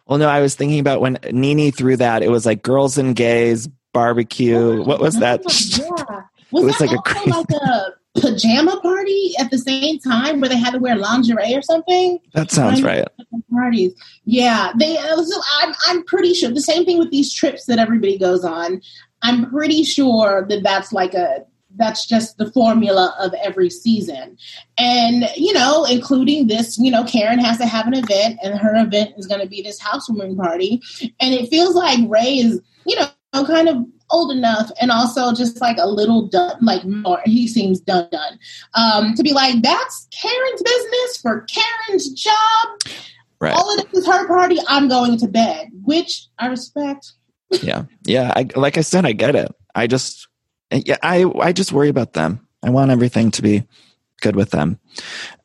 [0.06, 2.22] Well, no, I was thinking about when NeNe threw that.
[2.22, 3.68] It was like girls and gays
[4.00, 4.82] barbecue.
[4.84, 5.40] What was that?
[5.78, 9.58] yeah was, It was that like a also crazy- like a pajama party at the
[9.58, 13.06] same time where they had to wear lingerie or something That sounds right.
[13.52, 13.92] parties.
[14.24, 14.96] Yeah, they.
[14.96, 18.44] uh, So I'm I'm pretty sure the same thing with these trips that everybody goes
[18.44, 18.80] on.
[19.22, 21.44] I'm pretty sure that that's like a
[21.78, 24.38] that's just the formula of every season,
[24.78, 26.78] and you know, including this.
[26.78, 29.60] You know, Karen has to have an event, and her event is going to be
[29.60, 30.80] this housewarming party,
[31.20, 33.08] and it feels like Ray is you know
[33.44, 37.80] kind of old enough and also just like a little done like more he seems
[37.80, 38.38] done done
[38.74, 42.68] um to be like that's karen's business for karen's job
[43.40, 43.52] Right.
[43.54, 44.56] all of this is her party.
[44.66, 47.12] I'm going to bed, which I respect.
[47.62, 47.84] Yeah.
[48.04, 48.32] Yeah.
[48.34, 49.54] I, like I said, I get it.
[49.74, 50.26] I just,
[50.70, 52.46] yeah, I, I just worry about them.
[52.62, 53.64] I want everything to be
[54.22, 54.80] good with them.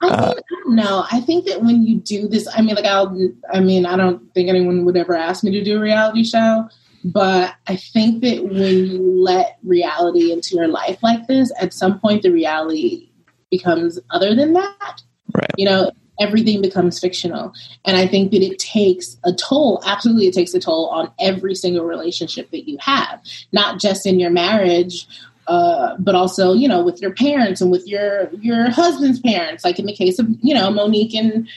[0.01, 1.05] I mean, Uh, I don't know.
[1.11, 3.13] I think that when you do this, I mean, like, I'll,
[3.53, 6.69] I mean, I don't think anyone would ever ask me to do a reality show,
[7.03, 11.99] but I think that when you let reality into your life like this, at some
[11.99, 13.09] point the reality
[13.49, 15.01] becomes other than that.
[15.33, 15.51] Right.
[15.57, 17.53] You know, everything becomes fictional.
[17.85, 21.55] And I think that it takes a toll, absolutely, it takes a toll on every
[21.55, 25.07] single relationship that you have, not just in your marriage.
[25.47, 29.79] Uh, but also, you know, with your parents and with your your husband's parents, like
[29.79, 31.47] in the case of you know Monique and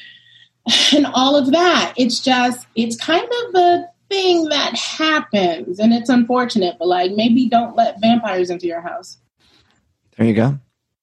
[0.92, 1.94] and all of that.
[1.96, 6.76] It's just it's kind of a thing that happens, and it's unfortunate.
[6.78, 9.18] But like, maybe don't let vampires into your house,
[10.16, 10.58] There you go.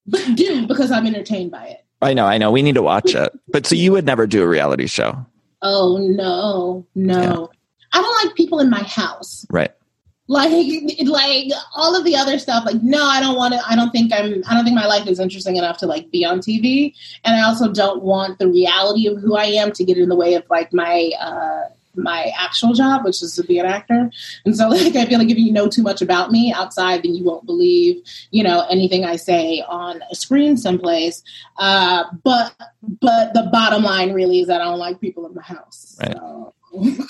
[0.06, 1.84] but do because I'm entertained by it.
[2.00, 2.26] I know.
[2.26, 2.50] I know.
[2.50, 3.32] We need to watch it.
[3.48, 5.24] But so you would never do a reality show.
[5.60, 7.50] Oh no, no.
[7.92, 9.46] I don't like people in my house.
[9.50, 9.70] Right.
[10.26, 10.50] Like
[11.04, 14.12] like all of the other stuff, like no, I don't want to I don't think
[14.12, 16.94] I'm I don't think my life is interesting enough to like be on TV.
[17.24, 20.16] And I also don't want the reality of who I am to get in the
[20.16, 24.10] way of like my uh my actual job, which is to be an actor.
[24.44, 27.14] And so like I feel like if you know too much about me outside, then
[27.14, 31.22] you won't believe, you know, anything I say on a screen someplace.
[31.58, 32.54] Uh but
[33.00, 35.96] but the bottom line really is that I don't like people in my house.
[36.00, 36.12] Right.
[36.12, 36.54] So.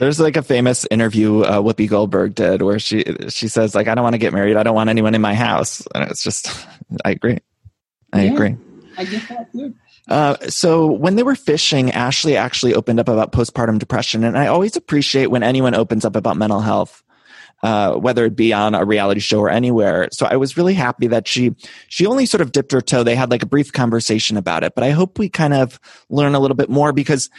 [0.00, 3.94] There's like a famous interview uh, Whoopi Goldberg did where she she says like I
[3.94, 4.56] don't want to get married.
[4.56, 5.86] I don't want anyone in my house.
[5.94, 6.48] And it's just
[7.04, 7.38] I agree.
[8.12, 8.32] I Yeah.
[8.32, 8.56] agree.
[8.96, 9.74] I get that too.
[10.08, 14.48] Uh, so when they were fishing, Ashley actually opened up about postpartum depression, and I
[14.48, 17.02] always appreciate when anyone opens up about mental health.
[17.62, 20.08] uh, whether it be on a reality show or anywhere.
[20.12, 21.54] So I was really happy that she
[21.88, 23.02] she only sort of dipped her toe.
[23.02, 26.34] They had like a brief conversation about it, but I hope we kind of learn
[26.34, 27.30] a little bit more because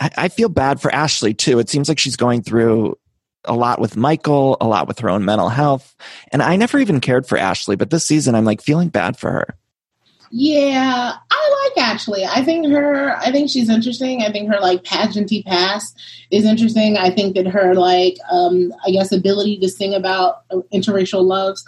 [0.00, 1.60] I, I feel bad for Ashley too.
[1.60, 2.98] It seems like she's going through
[3.44, 5.94] a lot with Michael, a lot with her own mental health.
[6.32, 9.30] And I never even cared for Ashley, but this season I'm like feeling bad for
[9.30, 9.56] her.
[10.34, 12.24] Yeah, I like Ashley.
[12.24, 13.14] I think her.
[13.18, 14.22] I think she's interesting.
[14.22, 16.96] I think her like pageanty past is interesting.
[16.96, 21.62] I think that her like, um, I guess, ability to sing about interracial loves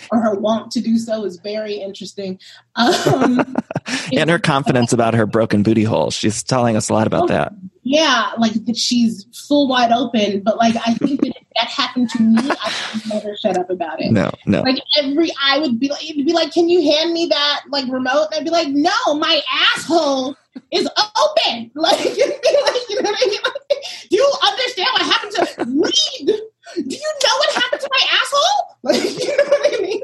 [0.12, 2.38] or her want to do so is very interesting.
[2.76, 3.56] Um,
[4.16, 6.12] and her confidence about her broken booty hole.
[6.12, 7.52] She's telling us a lot about that.
[7.84, 10.40] Yeah, like that she's full wide open.
[10.42, 13.70] But like, I think that if that happened to me, I would never shut up
[13.70, 14.12] about it.
[14.12, 14.62] No, no.
[14.62, 17.90] Like every, I would be like, it'd be like, can you hand me that like
[17.90, 18.28] remote?
[18.30, 19.40] And I'd be like, no, my
[19.74, 20.36] asshole
[20.70, 21.70] is open.
[21.74, 22.26] Like, like you
[23.02, 23.40] know what I mean?
[23.44, 26.40] Like, do you understand what happened to read?
[26.74, 28.68] Do you know what happened to my asshole?
[28.84, 30.00] Like, you know what I mean?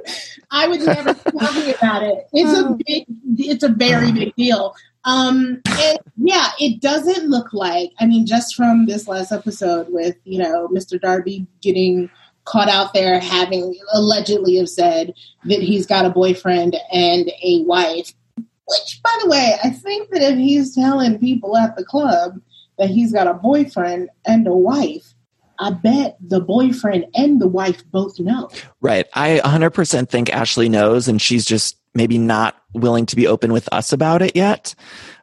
[0.51, 2.29] I would never talk about it.
[2.33, 4.15] It's a um, big, it's a very uh-huh.
[4.15, 4.75] big deal.
[5.05, 7.91] Um, and yeah, it doesn't look like.
[8.01, 11.01] I mean, just from this last episode with you know Mr.
[11.01, 12.11] Darby getting
[12.45, 15.13] caught out there having allegedly have said
[15.45, 18.13] that he's got a boyfriend and a wife.
[18.37, 22.41] Which, by the way, I think that if he's telling people at the club
[22.79, 25.15] that he's got a boyfriend and a wife,
[25.59, 28.51] I bet the boyfriend and the wife both know.
[28.81, 29.07] Right.
[29.15, 33.69] I 100% think Ashley knows, and she's just maybe not willing to be open with
[33.71, 34.75] us about it yet.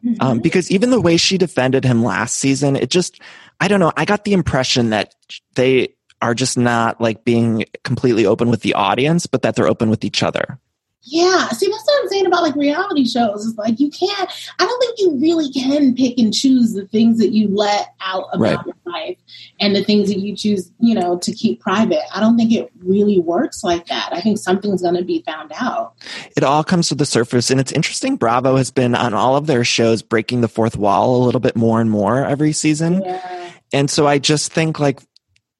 [0.03, 0.21] Mm-hmm.
[0.21, 3.19] Um, because even the way she defended him last season, it just,
[3.59, 3.91] I don't know.
[3.97, 5.15] I got the impression that
[5.55, 9.89] they are just not like being completely open with the audience, but that they're open
[9.89, 10.59] with each other.
[11.07, 13.45] Yeah, see, that's what I'm saying about like reality shows.
[13.45, 14.29] It's like you can't.
[14.57, 18.25] I don't think you really can pick and choose the things that you let out
[18.33, 18.65] about right.
[18.65, 19.17] your life
[19.59, 21.99] and the things that you choose, you know, to keep private.
[22.13, 24.09] I don't think it really works like that.
[24.13, 25.93] I think something's going to be found out.
[26.35, 28.15] It all comes to the surface, and it's interesting.
[28.15, 31.55] Bravo has been on all of their shows breaking the fourth wall a little bit
[31.55, 33.03] more and more every season.
[33.03, 33.51] Yeah.
[33.71, 35.01] And so I just think like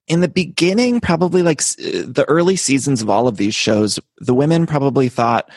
[0.08, 4.66] in the beginning, probably like the early seasons of all of these shows, the women
[4.66, 5.50] probably thought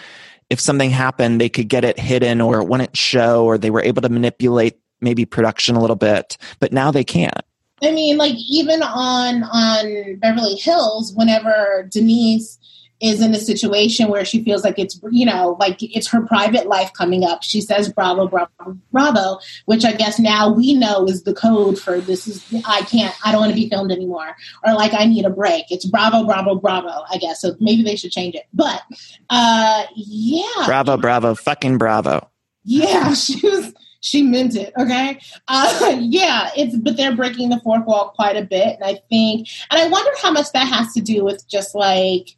[0.50, 3.84] if something happened, they could get it hidden or it wouldn't show, or they were
[3.84, 6.38] able to manipulate maybe production a little bit.
[6.60, 7.42] But now they can't.
[7.82, 12.59] I mean, like even on on Beverly Hills, whenever Denise
[13.02, 16.68] is in a situation where she feels like it's you know like it's her private
[16.68, 17.44] life coming up.
[17.44, 22.00] She says bravo bravo bravo which i guess now we know is the code for
[22.02, 24.36] this is i can't i don't want to be filmed anymore.
[24.66, 25.66] Or like i need a break.
[25.70, 27.42] It's bravo bravo bravo i guess.
[27.42, 28.46] So maybe they should change it.
[28.54, 28.82] But
[29.30, 30.66] uh yeah.
[30.66, 32.30] Bravo bravo fucking bravo.
[32.64, 35.20] Yeah she was she meant it okay?
[35.48, 39.48] Uh yeah it's but they're breaking the fourth wall quite a bit and i think
[39.70, 42.36] and i wonder how much that has to do with just like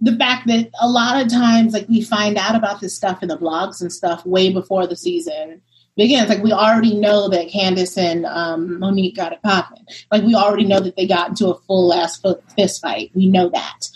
[0.00, 3.28] the fact that a lot of times like we find out about this stuff in
[3.28, 5.60] the blogs and stuff way before the season
[5.96, 6.28] begins.
[6.28, 9.84] Like we already know that candiace and um, monique got it popping.
[10.10, 12.22] Like we already know that they got into a full ass
[12.56, 13.10] fist fight.
[13.14, 13.90] We know that.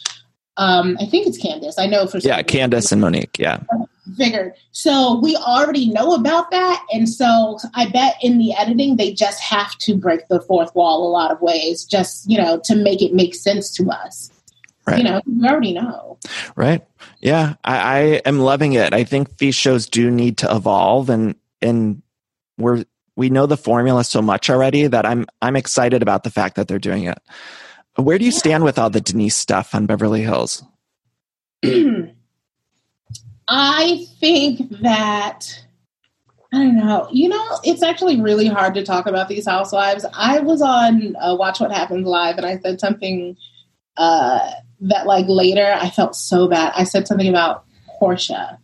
[0.59, 1.79] Um, i think it's candiace.
[1.79, 2.29] I know for sure.
[2.29, 3.61] yeah candiace and monique yeah.
[4.19, 9.13] Figured so we already know about that and so i bet in the editing they
[9.15, 12.75] just have to break the fourth wall a lot of ways just you know to
[12.75, 14.32] make it make sense to us
[14.87, 14.99] Right.
[14.99, 16.19] You know, we already know.
[16.57, 16.85] Right.
[17.21, 17.55] Yeah.
[17.65, 18.93] I, I am loving it.
[18.93, 22.03] I think these shows do need to evolve and and
[22.59, 26.57] we're we know the formula so much already that I'm I'm excited about the fact
[26.57, 27.19] that they're doing it.
[27.97, 28.39] Where do you yeah.
[28.39, 30.65] stand with all the Denise stuff on Beverly Hills?
[33.49, 35.47] I think that
[36.55, 37.09] I don't know.
[37.11, 40.05] You know, it's actually really hard to talk about these housewives.
[40.15, 43.37] I was on uh, Watch What Happens Live and I said something
[43.97, 44.51] uh,
[44.81, 46.73] that like later I felt so bad.
[46.77, 47.65] I said something about
[48.01, 48.59] Porsha,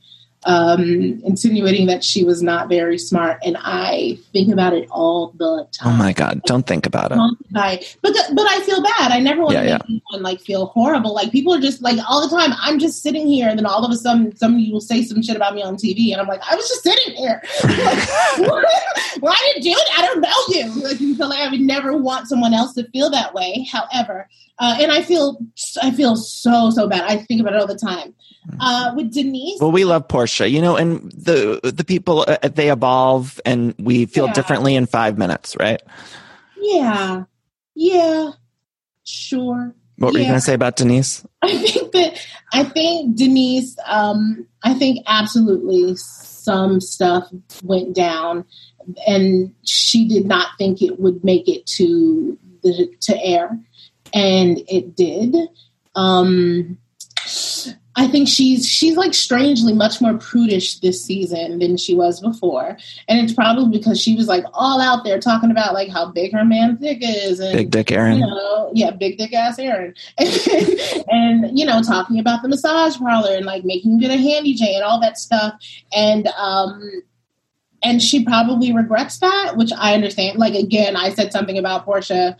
[0.44, 0.80] um,
[1.24, 5.94] insinuating that she was not very smart, and I think about it all the time.
[5.94, 6.42] Oh my god!
[6.44, 7.18] Don't think about it.
[7.54, 9.12] I, but but I feel bad.
[9.12, 9.96] I never want yeah, to make yeah.
[10.12, 11.14] anyone like feel horrible.
[11.14, 12.50] Like people are just like all the time.
[12.60, 15.36] I'm just sitting here, and then all of a sudden, somebody will say some shit
[15.36, 17.42] about me on TV, and I'm like, I was just sitting here.
[17.64, 18.08] like,
[19.20, 19.74] Why did you?
[19.74, 19.98] Do it?
[19.98, 20.82] I don't know you.
[20.82, 23.66] Like you feel like I would never want someone else to feel that way.
[23.70, 24.28] However,
[24.58, 25.38] uh, and I feel
[25.82, 27.04] I feel so so bad.
[27.04, 28.14] I think about it all the time.
[28.60, 32.70] Uh, with Denise, well, we love Porsha, you know, and the the people uh, they
[32.70, 34.32] evolve, and we feel yeah.
[34.32, 35.80] differently in five minutes, right?
[36.56, 37.24] Yeah,
[37.74, 38.32] yeah,
[39.04, 39.74] sure.
[39.96, 40.24] What were yeah.
[40.24, 41.24] you going to say about Denise?
[41.42, 43.76] I think that I think Denise.
[43.86, 47.28] Um, I think absolutely some stuff
[47.62, 48.44] went down,
[49.06, 53.58] and she did not think it would make it to the to air
[54.14, 55.34] and it did.
[55.94, 56.78] Um,
[57.98, 62.78] I think she's she's like strangely much more prudish this season than she was before,
[63.08, 66.32] and it's probably because she was like all out there talking about like how big
[66.32, 68.18] her man's dick is, and Big Dick Aaron.
[68.18, 72.96] you know, yeah, big dick ass Aaron, and, and you know, talking about the massage
[72.96, 75.54] parlor and like making it a handy J and all that stuff,
[75.92, 77.02] and um,
[77.82, 80.38] and she probably regrets that, which I understand.
[80.38, 82.38] Like again, I said something about Porsha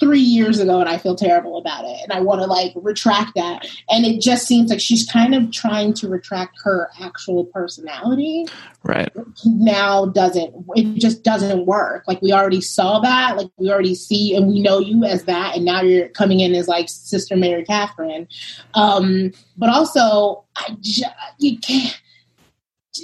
[0.00, 2.00] three years ago and I feel terrible about it.
[2.02, 3.66] And I want to like retract that.
[3.88, 8.46] And it just seems like she's kind of trying to retract her actual personality.
[8.82, 9.12] Right.
[9.44, 12.04] Now doesn't it just doesn't work.
[12.08, 13.36] Like we already saw that.
[13.36, 15.56] Like we already see and we know you as that.
[15.56, 18.28] And now you're coming in as like Sister Mary Catherine.
[18.74, 21.04] Um, but also I ju-
[21.38, 22.00] you can't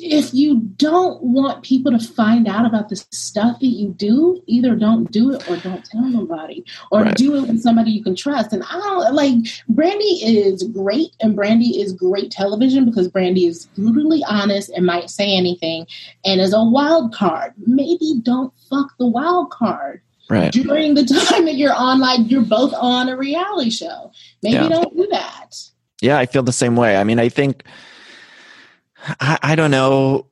[0.03, 4.75] if you don't want people to find out about the stuff that you do, either
[4.75, 7.17] don't do it or don't tell nobody, or Right.
[7.17, 8.53] do it with somebody you can trust.
[8.53, 9.35] And I don't like
[9.73, 15.11] Brandi is great, and Brandi is great television because Brandi is brutally honest and might
[15.11, 15.87] say anything.
[16.25, 20.53] And as a wild card, maybe don't fuck the wild card Right.
[20.53, 24.11] during the time that you're on, like you're both on a reality show.
[24.43, 24.69] Maybe Yeah.
[24.69, 25.57] don't do that.
[26.03, 26.97] Yeah, I feel the same way.
[26.97, 27.65] I mean, I think
[29.21, 30.27] I, I don't know.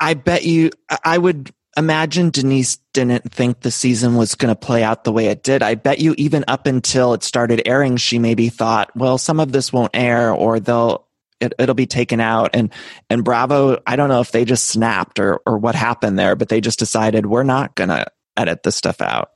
[0.00, 0.70] I bet you
[1.04, 5.26] I- would imagine Denise didn't think the season was going to play out the way
[5.26, 5.62] it did.
[5.62, 9.52] I bet you even up until it started airing, she maybe thought, well, some of
[9.52, 11.06] this won't air or they'll
[11.38, 12.72] it, it'll be taken out and
[13.10, 16.48] and Bravo, I don't know if they just snapped or or what happened there, but
[16.48, 18.06] they just decided we're not going to
[18.38, 19.32] edit this stuff out.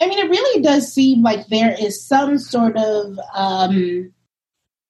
[0.00, 4.12] I mean, it really does seem like there is some sort of um,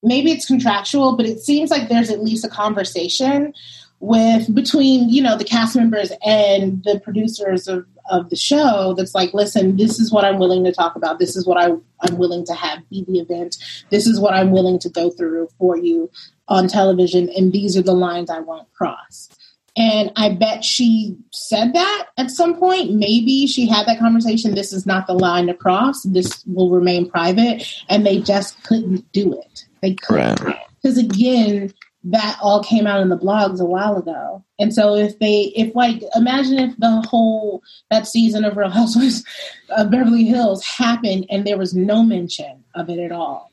[0.02, 3.52] maybe it's contractual, but it seems like there's at least a conversation
[4.00, 9.14] with between you know the cast members and the producers of, of the show that's
[9.14, 11.70] like listen this is what i'm willing to talk about this is what I,
[12.02, 13.56] i'm willing to have be the event
[13.88, 16.10] this is what i'm willing to go through for you
[16.46, 19.30] on television and these are the lines i won't cross
[19.78, 22.94] and I bet she said that at some point.
[22.94, 24.54] Maybe she had that conversation.
[24.54, 26.02] This is not the line to cross.
[26.02, 27.70] This will remain private.
[27.90, 29.65] And they just couldn't do it.
[29.82, 30.40] They couldn't.
[30.42, 30.58] Right.
[30.82, 31.72] Because again,
[32.04, 34.44] that all came out in the blogs a while ago.
[34.58, 39.24] And so if they, if like, imagine if the whole, that season of Real Housewives
[39.70, 43.50] of Beverly Hills happened and there was no mention of it at all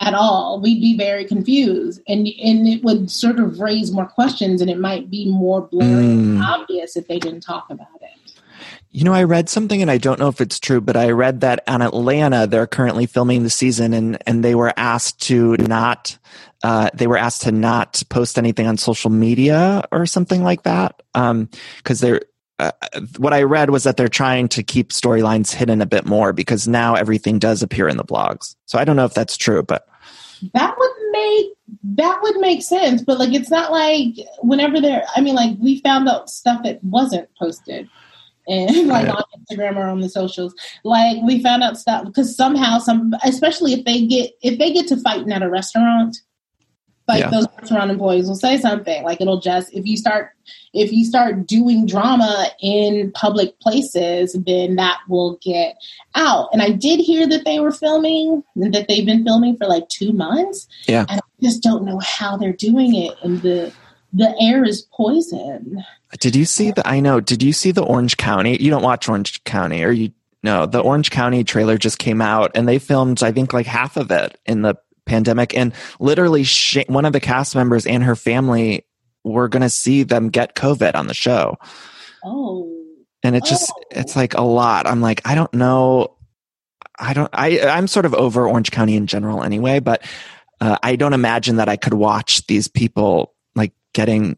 [0.00, 4.60] at all, we'd be very confused, and and it would sort of raise more questions,
[4.60, 6.44] and it might be more blaring and Mm.
[6.44, 8.03] obvious if they didn't talk about it.
[8.94, 11.40] You know, I read something and I don't know if it's true, but I read
[11.40, 16.16] that on Atlanta, they're currently filming the season and, and they were asked to not,
[16.62, 21.02] uh, they were asked to not post anything on social media or something like that.
[21.12, 21.48] Um,
[21.82, 22.20] cause they're,
[22.60, 22.70] uh,
[23.18, 26.68] what I read was that they're trying to keep storylines hidden a bit more because
[26.68, 28.54] now everything does appear in the blogs.
[28.66, 29.88] So I don't know if that's true, but
[30.52, 31.46] That would make
[31.96, 35.04] that would make sense, but like it's not like whenever they're.
[35.16, 37.88] I mean, like we found out stuff that wasn't posted.
[38.46, 39.16] And like Right.
[39.16, 40.54] on Instagram or on the socials,
[40.84, 44.86] like we found out stuff because somehow some, especially if they get if they get
[44.88, 46.16] to fighting at a restaurant,
[47.08, 47.30] like Yeah.
[47.30, 50.30] those restaurant employees will say something like it'll just if you start
[50.72, 55.76] if you start doing drama in public places then that will get
[56.14, 59.86] out and i did hear that they were filming that they've been filming for like
[59.90, 61.04] two months Yeah.
[61.10, 63.70] and i just don't know how they're doing it and the
[64.14, 65.84] the air is poison
[66.20, 68.56] did you see the, I know, did you see the Orange County?
[68.62, 72.52] You don't watch Orange County or you, no, the Orange County trailer just came out
[72.54, 76.84] and they filmed, I think like half of it in the pandemic and literally sh-
[76.86, 78.86] one of the cast members and her family
[79.24, 81.56] were going to see them get COVID on the show.
[82.24, 82.70] oh
[83.22, 83.82] And it's just, Oh.
[83.90, 84.86] it's like a lot.
[84.86, 86.16] I'm like, I don't know.
[86.96, 90.04] I don't, I, I'm sort of over Orange County in general anyway, but
[90.60, 93.33] uh, I don't imagine that I could watch these people
[93.94, 94.36] getting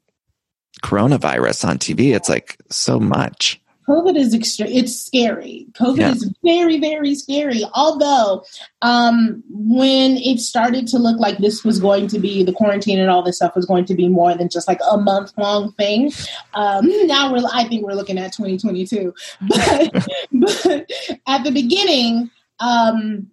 [0.82, 2.14] coronavirus on TV.
[2.14, 3.60] It's like so much.
[3.88, 4.72] COVID is extreme.
[4.72, 5.66] It's scary.
[5.74, 6.10] COVID Yeah.
[6.10, 7.62] is very, very scary.
[7.72, 8.44] Although,
[8.82, 13.08] um, when it started to look like this was going to be the quarantine and
[13.10, 16.12] all this stuff was going to be more than just like a month long thing,
[16.54, 17.46] um, now we're.
[17.52, 19.14] I think we're looking at 2022.
[19.48, 20.90] But, but
[21.28, 23.30] at the beginning, um,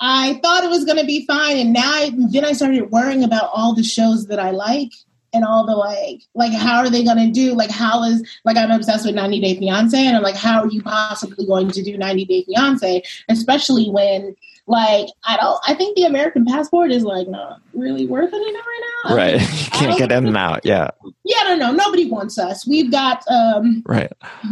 [0.00, 3.22] I thought it was going to be fine, and now I, then I started worrying
[3.22, 4.92] about all the shows that I like
[5.34, 7.52] and all the like, like how are they going to do?
[7.54, 10.68] Like how is like I'm obsessed with 90 Day Fiance, and I'm like, how are
[10.68, 14.34] you possibly going to do 90 Day Fiance, especially when
[14.66, 15.60] like I don't.
[15.66, 19.14] I think the American passport is like not really worth it right now.
[19.14, 19.40] Right.
[19.74, 20.60] You can't get in and out.
[20.64, 20.90] Yeah.
[21.24, 21.72] Yeah, I don't know.
[21.72, 22.66] Nobody wants us.
[22.66, 24.10] We've got um Right.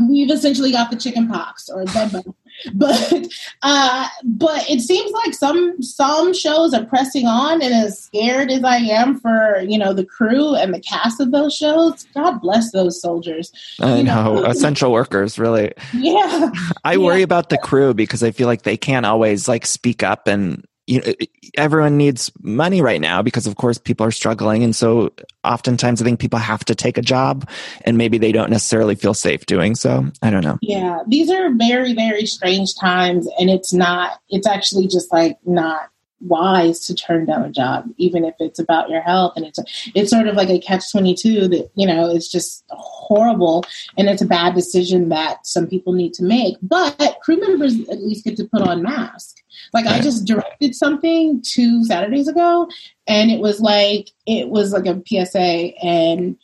[0.09, 2.35] we've essentially got the chicken pox or bed bug.
[2.75, 3.27] but
[3.63, 8.65] uh, but it seems like some some shows are pressing on, and as scared as
[8.65, 12.73] I am for you know the crew and the cast of those shows, God bless
[12.73, 13.53] those soldiers.
[13.81, 15.73] I You know, essential workers, really.
[15.93, 16.51] Yeah,
[16.85, 16.99] I Yeah.
[16.99, 20.65] worry about the crew because I feel like they can't always like speak up and
[20.93, 21.12] you know
[21.57, 25.12] everyone needs money right now because of course people are struggling and so
[25.45, 27.49] oftentimes I think people have to take a job
[27.84, 30.07] and maybe they don't necessarily feel safe doing so.
[30.22, 30.59] I don't know.
[30.61, 31.01] yeah.
[31.07, 34.20] These are very very strange times, and it's not.
[34.28, 35.88] It's actually just like not
[36.23, 39.33] wise to turn down a job even if it's about your health.
[39.37, 39.59] And it's
[39.95, 43.64] it's sort of like a catch 22 that you know it's just horrible.
[43.97, 46.57] And it's a bad decision that some people need to make.
[46.62, 49.43] But crew members at least get to put on masks.
[49.73, 52.68] Like i just directed something two saturdays ago
[53.07, 56.37] and it was like it was like a psa and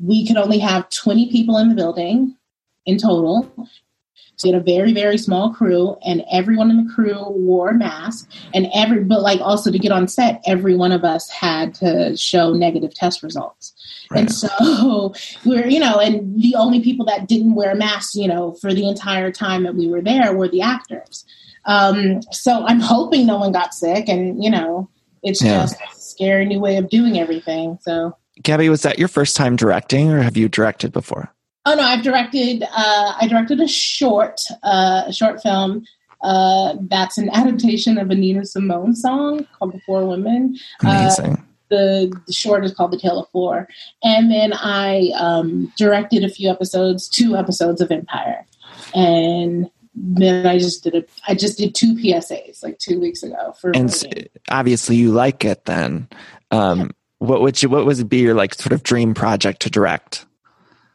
[0.00, 2.36] we could only have 20 people in the building
[2.84, 3.50] in total
[4.36, 7.74] so we had a very very small crew and everyone in the crew wore a
[7.74, 11.74] mask and every but like also to get on set every one of us had
[11.74, 13.72] to show negative test results
[14.10, 14.20] Right.
[14.20, 15.14] and so
[15.44, 18.88] we're you know and the only people that didn't wear masks you know for the
[18.88, 21.24] entire time that we were there were the actors
[21.64, 24.88] um so i'm hoping no one got sick and you know
[25.22, 25.62] it's Yeah.
[25.62, 29.56] just a scary new way of doing everything so Gabby, was that your first time
[29.56, 31.32] directing or have you directed before?
[31.68, 32.62] Oh no, I've directed.
[32.62, 35.84] Uh, I directed a short, uh, a short film.
[36.22, 41.44] Uh, that's an adaptation of a Nina Simone song called "Before Women." Uh, Amazing.
[41.68, 43.68] the, the short is called "The Tale of Four.
[44.04, 48.46] and then I um, directed a few episodes, two episodes of Empire,
[48.94, 51.04] and then I just did a.
[51.26, 53.70] I just did two PSAs like two weeks ago for.
[53.74, 54.28] and s- Rogan.
[54.50, 56.08] obviously you like it then.
[56.50, 60.26] Um what would you what would be your like sort of dream project to direct?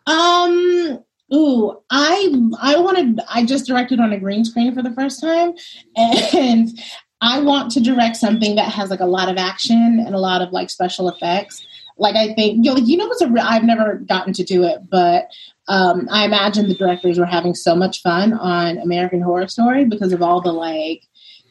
[0.07, 1.03] Um.
[1.33, 3.19] Ooh, I I wanted.
[3.29, 5.53] I just directed on a green screen for the first time,
[5.95, 6.69] and
[7.21, 10.41] I want to direct something that has like a lot of action and a lot
[10.41, 11.65] of like special effects.
[11.97, 14.89] Like I think you know, you know what's a I've never gotten to do it,
[14.89, 15.29] but
[15.67, 20.11] um, I imagine the directors were having so much fun on American Horror Story because
[20.11, 21.03] of all the like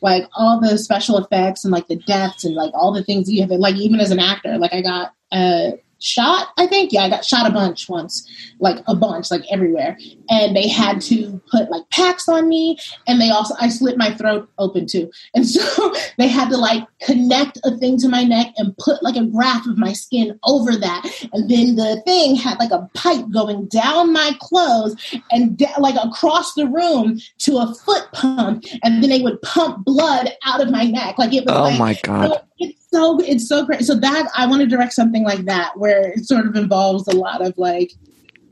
[0.03, 3.41] like all the special effects and like the deaths and like all the things you
[3.43, 6.93] have like even as an actor like i got uh shot i think.
[6.93, 8.29] Yeah i got shot a bunch once
[8.61, 9.99] like a bunch like everywhere.
[10.29, 14.15] And they had to put like packs on me and they also i slit my
[14.15, 15.11] throat open too.
[15.35, 19.17] And so they had to like connect a thing to my neck and put like
[19.17, 21.07] a graft of my skin over that.
[21.33, 24.97] And then the thing had like a pipe going down my clothes
[25.31, 28.65] and da- like across the room to a foot pump.
[28.83, 31.17] And then they would pump blood out of my neck.
[31.19, 32.43] Like it was Oh like my god.
[32.61, 33.83] It's so it's so great.
[33.83, 37.17] So that I want to direct something like that where it sort of involves a
[37.17, 37.93] lot of like,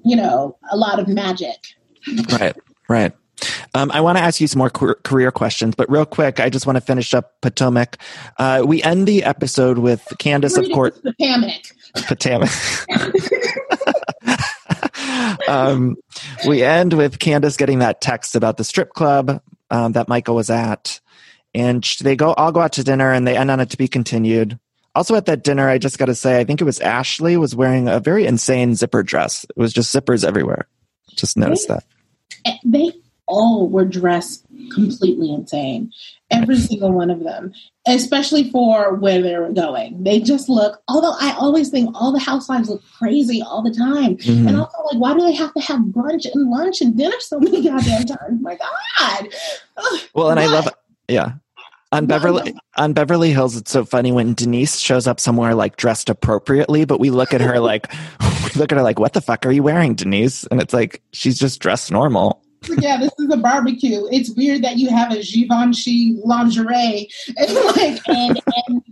[0.05, 1.59] you know, a lot of magic.
[2.33, 2.57] Right.
[2.89, 3.13] Right.
[3.75, 6.67] Um, I want to ask you some more career questions, but real quick, I just
[6.67, 7.99] want to finish up Potomac.
[8.39, 11.15] Uh, we end the episode with Candiace, of course, the.
[12.07, 12.51] Potomac.
[15.49, 15.97] um,
[16.47, 19.41] we end with Candiace getting that text about the strip club
[19.71, 21.01] um, that Michael was at,
[21.55, 23.89] and they go all go out to dinner, and they end on it to be
[23.89, 24.59] continued.
[24.95, 27.55] Also at that dinner, I just got to say, I think it was Ashley was
[27.55, 29.45] wearing a very insane zipper dress.
[29.45, 30.67] It was just zippers everywhere.
[31.15, 31.85] Just noticed that.
[32.65, 32.93] They
[33.27, 34.45] all were dressed
[34.75, 35.93] completely insane.
[36.31, 37.53] Every single one of them,
[37.87, 40.03] especially for where they were going.
[40.03, 44.17] They just look, although I always think all the housewives look crazy all the time.
[44.17, 44.49] Mhm.
[44.49, 47.39] And also, like, why do they have to have brunch and lunch and dinner so
[47.39, 48.43] many goddamn times?
[48.43, 49.29] My God.
[49.77, 50.01] Ugh.
[50.15, 50.69] Well, and I love,
[51.09, 51.33] yeah.
[51.91, 56.11] On Beverly on Beverly Hills, it's so funny when Denise shows up somewhere like dressed
[56.11, 57.91] appropriately, but we look at her like,
[58.21, 60.45] we look at her like, what the fuck are you wearing, Denise?
[60.45, 62.43] And it's like she's just dressed normal.
[62.79, 64.07] yeah, this is a barbecue.
[64.11, 68.83] It's weird that you have a Givenchy lingerie and like and and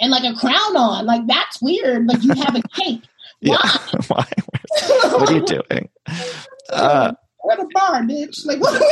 [0.00, 1.04] and like a crown on.
[1.04, 2.06] Like that's weird.
[2.06, 2.62] Like you have a.
[3.40, 3.58] Yeah.
[3.58, 3.98] Why?
[4.08, 4.26] Why?
[5.10, 5.90] What are you doing?
[6.70, 7.12] Uh,
[7.46, 8.44] We're at a bar, bitch.
[8.44, 8.82] Like what?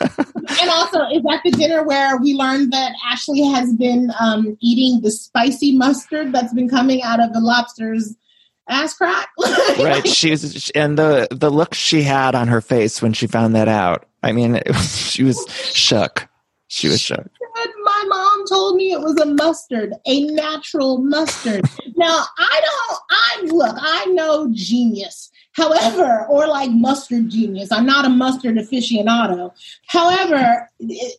[0.60, 5.02] and also, is that the dinner where we learned that Ashley has been um, eating
[5.02, 8.14] the spicy mustard that's been coming out of the lobster's
[8.68, 9.28] ass crack?
[9.78, 10.06] right.
[10.06, 14.06] She's and the the look she had on her face when she found that out.
[14.22, 16.28] I mean, it was, she was shook.
[16.68, 17.28] She was shook.
[17.56, 21.64] said my mom told me it was a mustard, a natural mustard.
[21.96, 23.00] now I don't.
[23.10, 23.76] I look.
[23.80, 25.32] I know genius.
[25.60, 27.70] However, or like mustard genius.
[27.70, 29.52] I'm not a mustard aficionado.
[29.86, 30.68] However,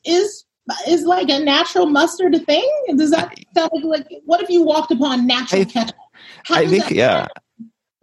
[0.05, 0.45] is
[0.87, 2.69] is like a natural mustard a thing?
[2.95, 5.95] Does that sound like, what if you walked upon natural I- ketchup?
[6.49, 7.27] I think yeah.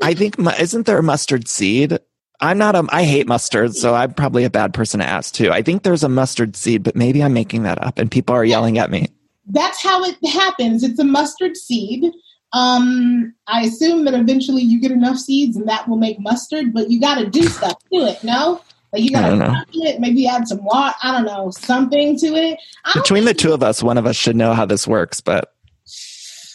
[0.03, 1.99] I think isn't there a mustard seed?
[2.41, 5.51] I'm not a, I hate mustard, so I'm probably a bad person to ask too.
[5.51, 8.45] I think there's a mustard seed, but maybe I'm making that up and people are
[8.45, 9.09] yelling at me.
[9.47, 10.85] That's how it happens.
[10.85, 12.13] It's a mustard seed.
[12.53, 16.91] Um, I assume that eventually you get enough seeds and that will make mustard, but
[16.91, 18.63] you got to do stuff to it, no?
[18.93, 20.95] Like you got to it, maybe add some water.
[21.03, 22.59] I don't know, something to it.
[22.95, 25.53] Between the two of us, one of us should know how this works, but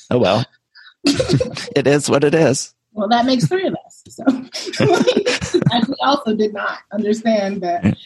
[0.10, 0.46] oh well.
[1.06, 2.74] it is what it is.
[2.94, 4.04] Well, that makes three of us.
[4.08, 4.24] So
[5.72, 7.98] I also did not understand that.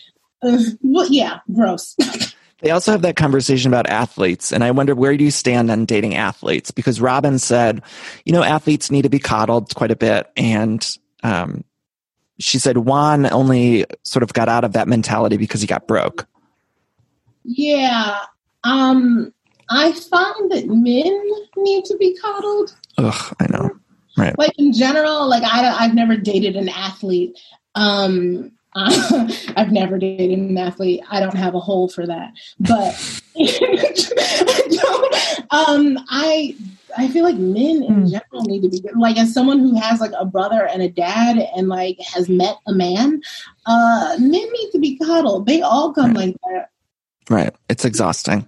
[0.41, 1.95] Uh, well, yeah, gross.
[2.61, 4.51] They also have that conversation about athletes.
[4.51, 6.71] And I wonder where do you stand on dating athletes?
[6.71, 7.83] Because Robyn said,
[8.25, 10.27] you know, athletes need to be coddled quite a bit.
[10.35, 10.85] And
[11.23, 11.63] um,
[12.39, 16.27] she said Juan only sort of got out of that mentality because he got broke.
[17.43, 18.21] Yeah.
[18.63, 19.33] Um,
[19.69, 21.23] I find that men
[21.57, 22.75] need to be coddled.
[22.97, 23.69] Ugh, I know.
[24.17, 24.37] Right.
[24.37, 27.37] Like in general, like I, I've never dated an athlete.
[27.75, 31.01] Um, uh, I've never dated an athlete.
[31.09, 32.33] I don't have a hole for that.
[32.59, 32.93] But
[35.51, 36.55] um, I
[36.97, 38.11] I feel like men in mm.
[38.11, 41.37] general need to be like as someone who has like a brother and a dad
[41.55, 43.21] and like has met a man,
[43.65, 45.45] uh, men need to be coddled.
[45.45, 46.27] They all come right.
[46.27, 46.69] like that.
[47.29, 47.55] Right.
[47.69, 48.47] It's exhausting.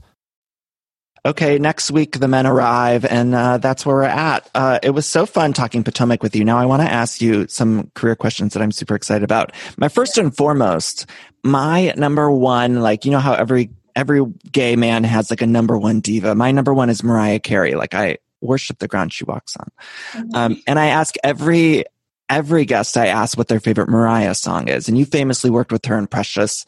[1.25, 4.49] okay, next week the men arrive, and uh, that's where we're at.
[4.55, 6.43] Uh, it was so fun talking Potomac with you.
[6.43, 9.53] Now I want to ask you some career questions that I'm super excited about.
[9.77, 11.05] My first and foremost,
[11.43, 15.77] my number one, like you know how every every gay man has like a number
[15.77, 16.35] one diva.
[16.35, 17.75] My number one is Mariah Carey.
[17.75, 19.69] Like I worship the ground she walks on,
[20.13, 20.35] mm-hmm.
[20.35, 21.85] um, and I ask every
[22.29, 25.85] every guest I ask what their favorite Mariah song is, and you famously worked with
[25.85, 26.65] her in Precious.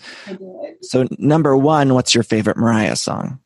[0.81, 3.39] So number one, what's your favorite Mariah song?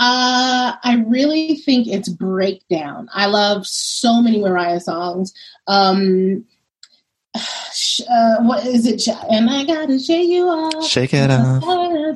[0.00, 3.10] Uh, I really think it's Breakdown.
[3.12, 5.34] I love so many Mariah songs.
[5.66, 6.46] Um,
[7.34, 9.06] uh, what is it?
[9.30, 10.84] And I gotta shake you off.
[10.86, 11.62] Shake it off.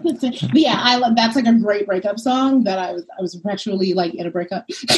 [0.03, 3.37] but yeah, I love that's like a great breakup song that I was I was
[3.37, 4.69] perpetually like in a breakup.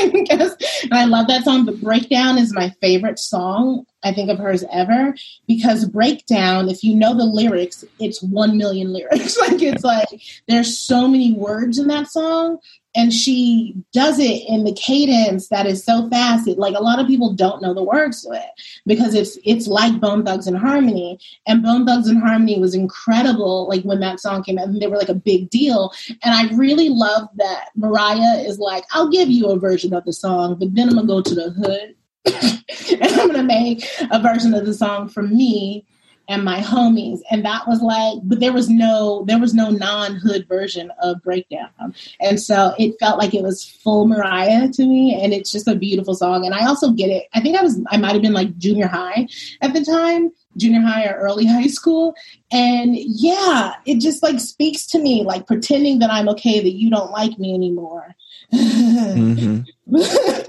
[0.00, 1.66] and I love that song.
[1.66, 5.14] But Breakdown is my favorite song I think of hers ever
[5.46, 9.36] because Breakdown, if you know the lyrics, it's one million lyrics.
[9.40, 10.08] like it's like
[10.48, 12.58] there's so many words in that song
[12.94, 16.98] and she does it in the cadence that is so fast it, like a lot
[16.98, 18.50] of people don't know the words to it
[18.86, 21.18] because it's it's like Bone Thugs-n-Harmony.
[21.46, 25.08] And Bone Thugs-n-Harmony was incredible like when that song came out and they were like
[25.08, 25.92] a big deal.
[26.22, 30.12] And i really love that mariah is like i'll give you a version of the
[30.12, 31.94] song but then i'm gonna go to the hood
[33.00, 35.86] and i'm gonna make a version of the song for me
[36.30, 37.20] and my homies.
[37.30, 41.94] And that was like but there was no there was no non-hood version of breakdown.
[42.20, 45.74] And so it felt like it was full mariah to me and it's just a
[45.74, 46.46] beautiful song.
[46.46, 47.24] And i also get it.
[47.34, 49.28] I think i was i might have been like junior high
[49.60, 52.14] at the time junior high or early high school.
[52.52, 56.90] And yeah it just like speaks to me like pretending that i'm okay that you
[56.90, 58.14] don't like me anymore.
[58.52, 59.60] Mm-hmm.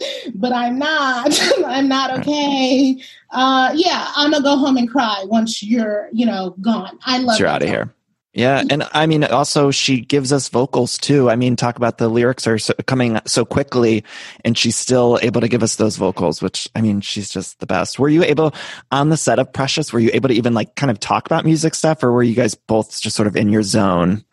[0.42, 1.39] but I'm not.
[1.66, 2.98] I'm not okay.
[3.30, 7.00] Uh, yeah, I'm gonna go home and cry once you're, you know, gone.
[7.06, 7.39] I love.
[7.39, 7.94] You're out of here.
[8.34, 11.30] Yeah, and I mean, also she gives us vocals too.
[11.30, 14.06] I mean, talk about the lyrics are so, coming so quickly,
[14.46, 16.42] and she's still able to give us those vocals.
[16.42, 18.00] Which I mean, she's just the best.
[18.00, 18.56] Were you able
[18.89, 19.92] on the set of Precious?
[19.92, 22.34] Were you able to even like kind of talk about music stuff, or were you
[22.34, 24.24] guys both just sort of in your zone?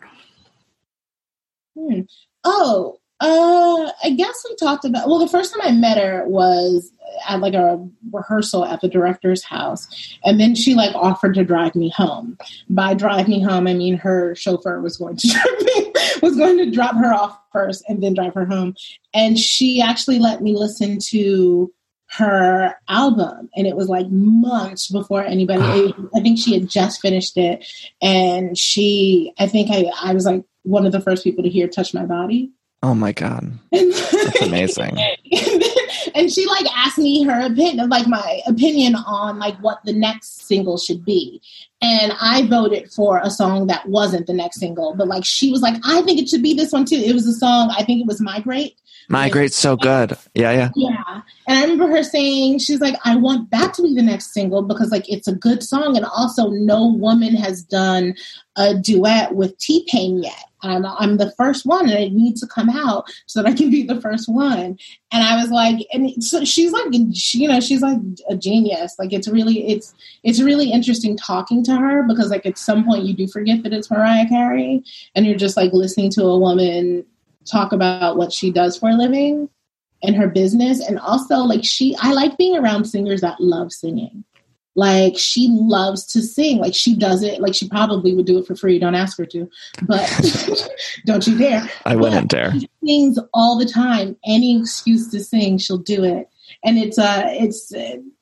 [1.76, 2.02] Hmm.
[2.44, 5.08] Oh, uh, I guess we talked about.
[5.08, 6.92] Well, the first time I met her was
[7.28, 9.88] at like a rehearsal at the director's house,
[10.24, 12.38] and then she like offered to drive me home.
[12.70, 15.92] By drive me home, I mean her chauffeur was going to drive me,
[16.22, 18.74] was going to drop her off first and then drive her home.
[19.12, 21.72] And she actually let me listen to
[22.10, 27.36] her album and it was like months before anybody i think she had just finished
[27.36, 31.50] it and she i think i i was like one of the first people to
[31.50, 32.50] hear touch my body
[32.82, 34.96] Oh my god, that's amazing.
[36.14, 40.42] and she like asked me her opinion, like my opinion on like what the next
[40.46, 41.42] single should be,
[41.82, 45.60] and I voted for a song that wasn't the next single, but like she was
[45.60, 46.96] like, I think it should be this one too.
[46.96, 48.76] It was a song, I think it was Migrate.
[49.08, 50.16] Migrate's so good.
[50.34, 50.70] Yeah, yeah.
[50.76, 51.22] Yeah.
[51.46, 54.62] And I remember her saying, she's like, I want that to be the next single
[54.62, 55.96] because like it's a good song.
[55.96, 58.14] And also no woman has done
[58.56, 60.44] a duet with T Pain yet.
[60.60, 63.70] I'm, I'm the first one and I need to come out so that I can
[63.70, 64.78] be the first one.
[65.10, 67.98] And I was like, and so she's like, she, you know, she's like
[68.28, 68.96] a genius.
[68.98, 73.04] Like it's really, it's, it's really interesting talking to her because like at some point
[73.04, 74.82] you do forget that it's Mariah Carey
[75.14, 77.06] and you're just like listening to a woman
[77.50, 79.48] talk about what she does for a living
[80.02, 80.86] and her business.
[80.86, 84.24] And also like she, I like being around singers that love singing.
[84.76, 86.58] Like she loves to sing.
[86.58, 87.40] Like she does it.
[87.40, 88.78] Like she probably would do it for free.
[88.78, 89.50] Don't ask her to,
[89.82, 90.08] but
[91.04, 91.68] don't you dare.
[91.84, 92.52] I wouldn't dare.
[92.52, 94.16] She sings all the time.
[94.24, 96.28] Any excuse to sing, she'll do it.
[96.62, 97.72] And it's uh, it's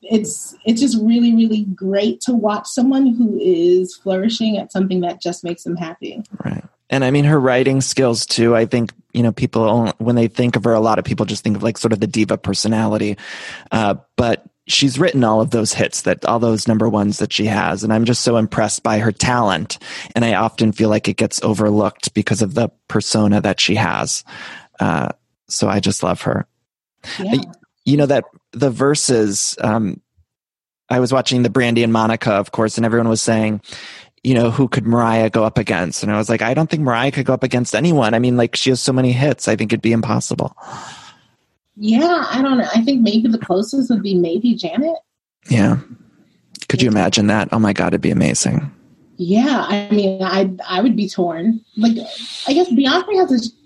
[0.01, 5.21] it's it's just really really great to watch someone who is flourishing at something that
[5.21, 6.23] just makes them happy.
[6.43, 6.63] Right.
[6.89, 8.55] And I mean, her writing skills too.
[8.55, 11.43] I think, you know, people, when they think of her, a lot of people just
[11.43, 13.17] think of like sort of the diva personality.
[13.71, 17.45] Uh, but she's written all of those hits that all those number ones that she
[17.45, 19.79] has and i'm just so impressed by her talent
[20.13, 24.25] and i often feel like it gets overlooked because of the persona that she has
[24.81, 25.07] uh,
[25.47, 26.45] so i just love her
[27.17, 27.35] yeah.
[27.85, 30.01] you know that the Verzuz um,
[30.89, 33.61] i was watching the brandy and monica of course and everyone was saying
[34.27, 36.83] you know who could mariah go up against and i was like i don't think
[36.83, 39.55] mariah could go up against anyone i mean like she has so many hits i
[39.55, 40.55] think it'd be impossible
[41.77, 42.67] yeah, I don't know.
[42.73, 44.95] I think maybe the closest would be maybe Janet.
[45.47, 45.77] Yeah.
[46.67, 47.49] Could you imagine that?
[47.51, 48.71] Oh my God, it'd be amazing.
[49.17, 51.63] Yeah, I mean, I I would be torn.
[51.75, 51.97] Like,
[52.47, 53.56] I guess Beyonce has a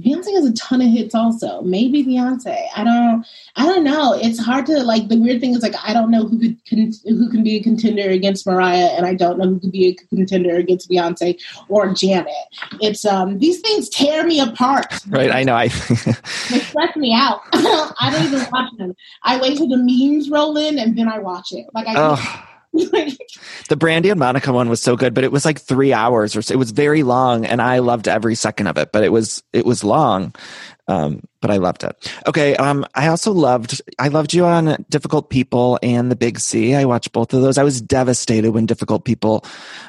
[0.00, 1.62] Beyonce has a ton of hits also.
[1.62, 2.66] Maybe Beyonce.
[2.76, 3.26] I don't
[3.56, 4.14] I don't know.
[4.14, 6.92] It's hard to like the weird thing is like I don't know who could con-
[7.04, 9.94] who can be a contender against Mariah and I don't know who could be a
[9.94, 12.34] contender against Beyonce or Janet.
[12.80, 14.86] It's um these things tear me apart.
[15.08, 15.54] Right, I know.
[15.54, 17.40] I they stress me out.
[17.52, 18.94] I don't even watch them.
[19.22, 21.66] I wait till the memes roll in and then I watch it.
[21.74, 25.60] Like I oh the Brandy and Monica one was so good, but it was like
[25.60, 26.52] three hours or so.
[26.54, 28.92] It was very long, and I loved every second of it.
[28.92, 30.34] But it was it was long,
[30.86, 32.12] um, but I loved it.
[32.26, 36.74] Okay, um, I also loved I loved you on Difficult People and The Big C.
[36.74, 37.58] I watched both of those.
[37.58, 39.44] I was devastated when Difficult People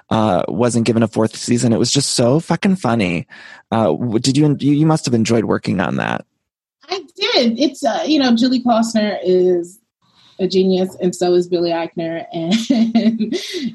[0.09, 1.73] uh, wasn't given a fourth season.
[1.73, 3.27] It was just so fucking funny.
[3.71, 6.25] Uh, did you you must have enjoyed working on that?
[6.89, 7.59] I did.
[7.59, 9.78] It's uh, you know Julie Klausner is
[10.39, 12.53] a genius, and so is Billy Eichner and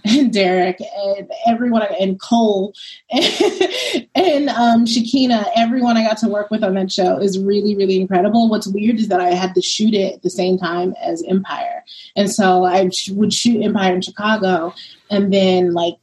[0.05, 2.75] and Derek and everyone and Cole
[3.11, 5.47] and, and um, Shakina.
[5.57, 8.49] Everyone I got to work with on that show is really really incredible.
[8.49, 11.85] What's weird is that I had to shoot it at the same time as Empire,
[12.17, 14.75] and so I would shoot Empire in Chicago,
[15.11, 15.95] and then like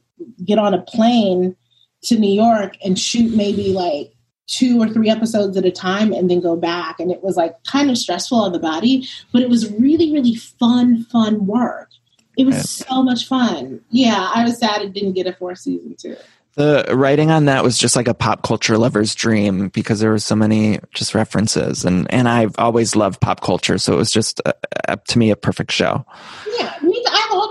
[0.44, 1.56] get on a plane
[2.04, 4.11] to New York and shoot maybe like
[4.46, 7.00] two or three episodes at a time and then go back.
[7.00, 10.34] And it was like kind of stressful on the body, but it was really, really
[10.34, 11.88] fun, fun work.
[12.36, 13.80] It was so much fun.
[13.90, 16.16] Yeah, I was sad it didn't get a fourth season too.
[16.54, 20.18] The writing on that was just like a pop culture lover's dream because there were
[20.18, 24.42] so many just references, and and I've always loved pop culture, so it was just
[24.44, 24.52] uh,
[24.86, 26.04] uh, to me a perfect show.
[26.58, 26.76] Yeah,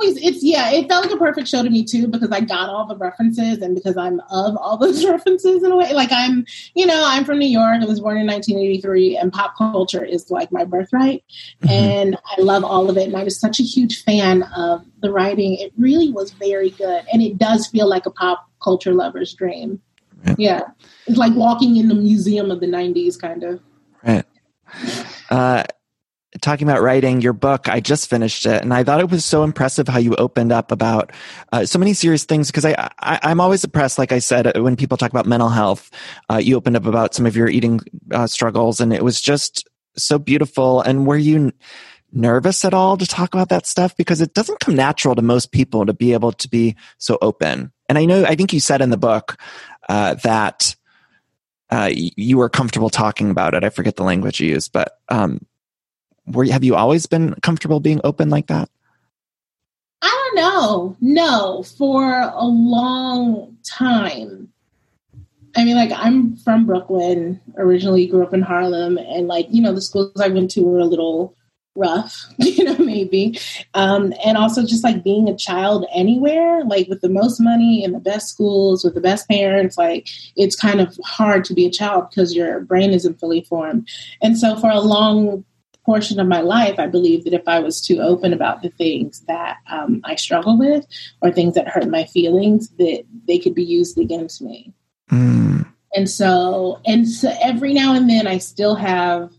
[0.02, 2.70] always it's yeah, it felt like a perfect show to me too because I got
[2.70, 5.94] all the references and because I'm of all those references in a way.
[5.94, 7.82] Like I'm, you know, I'm from New York.
[7.82, 11.24] I was born in 1983, and pop culture is like my birthright,
[11.62, 11.70] mm-hmm.
[11.70, 13.08] and I love all of it.
[13.08, 15.56] And I was such a huge fan of the writing.
[15.56, 19.82] It really was very good, and it does feel like a pop culture lover's dream.
[20.26, 20.36] Right.
[20.38, 20.62] Yeah,
[21.08, 23.60] it's like walking in the museum of the '90s, kind of.
[24.04, 24.26] Right.
[25.30, 25.64] Uh,
[26.42, 29.44] talking about writing your book i just finished it and i thought it was so
[29.44, 31.12] impressive how you opened up about
[31.52, 34.76] uh, so many serious things because I, I am always impressed like i said when
[34.76, 35.92] people talk about mental health
[36.30, 37.80] uh, you opened up about some of your eating
[38.12, 41.52] uh, struggles and it was just so beautiful and were you
[42.14, 43.96] nervous at all to talk about that stuff?
[43.96, 47.72] Because it doesn't come natural to most people to be able to be so open
[47.92, 49.38] and i know i think you said in the book
[49.90, 50.76] uh, that
[51.70, 55.46] uh, you were comfortable talking about it i forget the language you used but um,
[56.28, 58.70] were have you always been comfortable being open like that?
[60.02, 60.98] I don't know.
[61.00, 64.50] No, for a long time.
[65.56, 69.74] I mean, like I'm from Brooklyn, originally grew up in Harlem, and like you know,
[69.74, 71.36] the schools I went to were a little
[71.76, 73.40] rough, you know, maybe.
[73.74, 77.94] Um, and also just like being a child anywhere, like with the most money and
[77.94, 81.72] the best schools, with the best parents, like it's kind of hard to be a
[81.72, 83.88] child because your brain isn't fully formed.
[84.22, 85.46] And so for a long
[85.86, 89.22] portion of my life, I believe that if I was too open about the things
[89.28, 90.86] that um, I struggle with
[91.22, 94.74] or things that hurt my feelings, that they could be used against me.
[95.12, 95.68] Mm.
[95.94, 99.32] And so, and so every now and then, I still have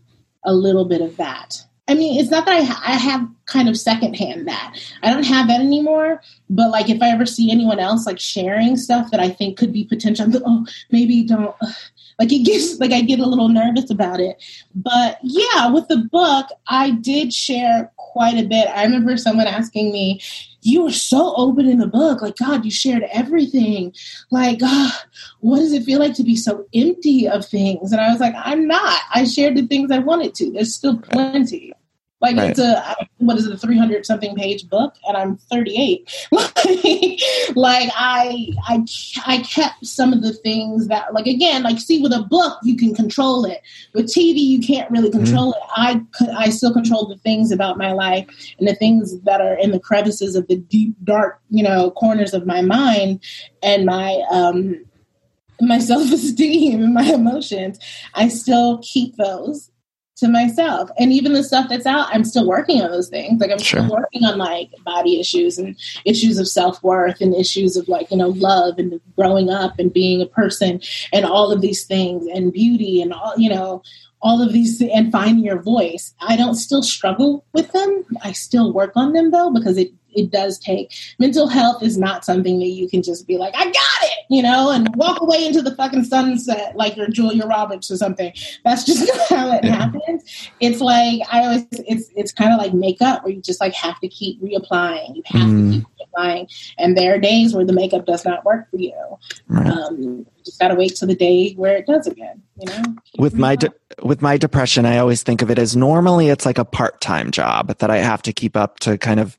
[0.43, 1.65] a little bit of that.
[1.87, 4.77] I mean, it's not that I, ha- I have kind of secondhand that.
[5.01, 6.21] I don't have that anymore.
[6.49, 9.73] But like, if I ever see anyone else like sharing stuff that I think could
[9.73, 11.55] be potential, like, oh, maybe don't.
[12.19, 14.41] Like it gives, like I get a little nervous about it.
[14.75, 18.67] But yeah, with the book, I did share quite a bit.
[18.67, 20.21] I remember someone asking me,
[20.61, 22.21] "You were so open in the book.
[22.21, 23.93] Like God, you shared everything.
[24.29, 24.93] Like, God,
[25.39, 28.35] what does it feel like to be so empty of things?" And I was like,
[28.37, 29.01] "I'm not.
[29.13, 30.51] I shared the things I wanted to.
[30.51, 31.72] There's still plenty."
[32.23, 32.51] Like right.
[32.51, 36.09] it's a what is it, a three hundred something page book, and I'm 38.
[36.31, 38.85] like I I
[39.27, 42.77] I kept some of the things that like again like see with a book you
[42.77, 43.61] can control it.
[43.93, 45.25] With TV you can't really mm-hmm.
[45.25, 46.23] control mm-hmm.
[46.23, 46.29] it.
[46.29, 48.25] I I still control the things about my life
[48.57, 52.33] and the things that are in the crevices of the deep dark you know corners
[52.33, 53.21] of my mind
[53.61, 54.81] and my um
[55.59, 57.79] my self esteem and my emotions.
[58.13, 59.72] I still keep those
[60.23, 60.89] to myself.
[60.97, 63.39] And even the stuff that's out, I'm still working on those things.
[63.39, 63.81] Like I'm sure.
[63.81, 68.09] still working on like body issues and issues of self worth and issues of like,
[68.09, 72.25] you know, love and growing up and being a person and all of these things
[72.33, 73.83] and beauty and all, you know,
[74.21, 76.13] all of these and finding your voice.
[76.21, 78.05] I don't still struggle with them.
[78.23, 82.25] I still work on them though because it it does take mental health is not
[82.25, 85.45] something that you can just be like, I got it, you know, and walk away
[85.45, 88.33] into the fucking sunset like you're Julia Roberts or something.
[88.63, 90.49] That's just not how it happens.
[90.59, 93.99] It's like I always it's it's kind of like makeup where you just like have
[93.99, 95.15] to keep reapplying.
[95.15, 95.71] You have mm.
[95.71, 96.73] to keep reapplying.
[96.77, 99.17] And there are days where the makeup does not work for you.
[99.47, 99.67] Right.
[99.67, 102.41] Um, just gotta wait till the day where it does again.
[102.59, 102.83] You know.
[103.17, 106.57] With my de- with my depression, I always think of it as normally it's like
[106.57, 109.37] a part time job that I have to keep up to kind of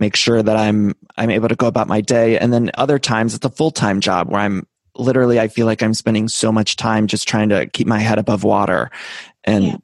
[0.00, 3.34] make sure that I'm I'm able to go about my day, and then other times
[3.34, 6.76] it's a full time job where I'm literally I feel like I'm spending so much
[6.76, 8.90] time just trying to keep my head above water,
[9.44, 9.76] and yeah.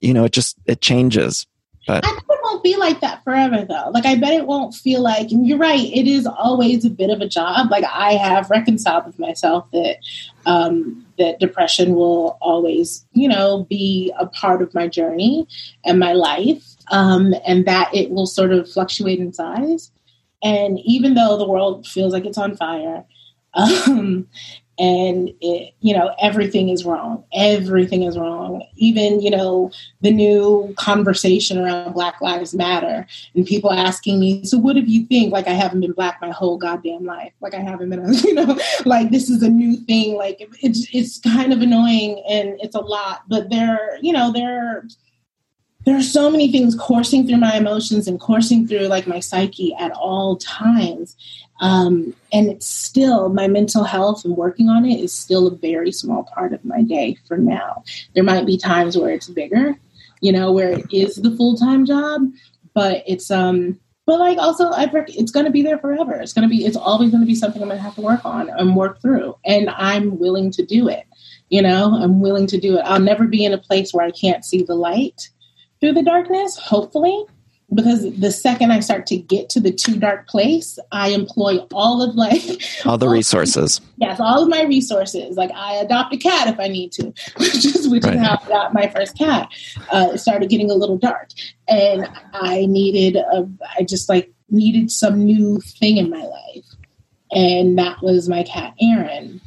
[0.00, 1.46] you know it just it changes.
[1.86, 3.90] But I won't be like that forever though.
[3.90, 7.10] Like I bet it won't feel like and you're right, it is always a bit
[7.10, 7.70] of a job.
[7.70, 9.96] Like I have reconciled with myself that
[10.46, 15.46] um that depression will always, you know, be a part of my journey
[15.84, 16.71] and my life.
[16.92, 19.90] Um and that it will sort of fluctuate in size.
[20.44, 23.04] And even though the world feels like it's on fire,
[23.54, 24.28] um
[24.78, 28.66] and it you know everything is wrong everything is wrong.
[28.76, 29.70] Even you know
[30.00, 35.04] the new conversation around black lives matter and people asking me so what do you
[35.06, 35.32] think?
[35.32, 37.32] Like i haven't been black my whole goddamn life.
[37.40, 40.16] Like i haven't been you know like this is a new thing.
[40.16, 44.84] Like it's it's kind of annoying and it's a lot but there you know there
[45.84, 49.74] there are so many things coursing through my emotions and coursing through like my psyche
[49.78, 51.16] at all times.
[51.60, 55.92] Um, and it's still my mental health and working on it is still a very
[55.92, 57.84] small part of my day for now.
[58.14, 59.76] There might be times where it's bigger
[60.22, 62.22] you know where it is the full-time job
[62.72, 66.14] but it's um but like also i it's going to be there forever.
[66.14, 68.00] It's going to be it's always going to be something i'm going to have to
[68.00, 69.36] work on and work through.
[69.44, 71.04] And i'm willing to do it
[71.50, 71.98] you know?
[72.00, 72.80] I'm willing to do it.
[72.86, 75.28] I'll never be in a place where i can't see the light
[75.82, 77.24] through the darkness, hopefully.
[77.74, 82.02] Because the second I start to get to the too dark place, I employ all
[82.02, 82.42] of like
[82.84, 83.80] all the resources.
[83.96, 85.38] yes, all of my resources.
[85.38, 87.04] Like I adopt a cat if I need to,
[87.38, 88.16] which is which right.
[88.16, 89.48] is how I got my first cat.
[89.90, 91.30] Uh, it started getting a little dark,
[91.66, 93.48] and I needed a.
[93.78, 96.66] I just like needed some new thing in my life,
[97.30, 99.40] and that was my cat Aaron.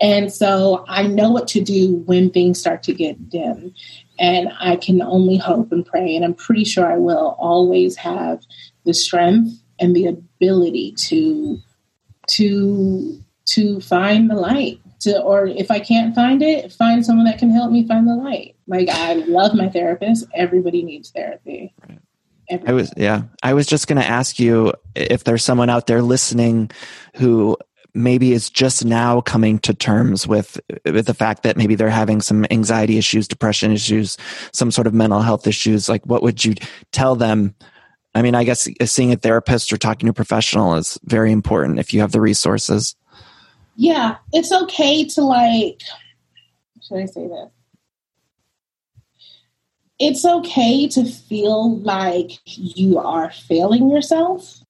[0.00, 3.74] And so I know what to do when things start to get dim.
[4.18, 8.42] And I can only hope and pray, and I'm pretty sure I will always have
[8.84, 11.58] the strength and the ability to
[12.30, 14.80] to to find the light.
[15.02, 18.16] To, or if I can't find it, find someone that can help me find the
[18.16, 18.56] light.
[18.66, 20.26] Like I love my therapist.
[20.34, 21.72] Everybody needs therapy.
[22.50, 22.72] Everybody.
[22.72, 23.22] I was yeah.
[23.42, 26.70] I was just going to ask you if there's someone out there listening
[27.14, 27.56] who
[27.98, 32.20] maybe is just now coming to terms with with the fact that maybe they're having
[32.20, 34.16] some anxiety issues, depression issues,
[34.52, 36.54] some sort of mental health issues, like what would you
[36.92, 37.54] tell them?
[38.14, 41.78] I mean, I guess seeing a therapist or talking to a professional is very important
[41.78, 42.96] if you have the resources.
[43.76, 45.82] Yeah, it's okay to like
[46.82, 47.50] should I say this?
[49.98, 54.62] It's okay to feel like you are failing yourself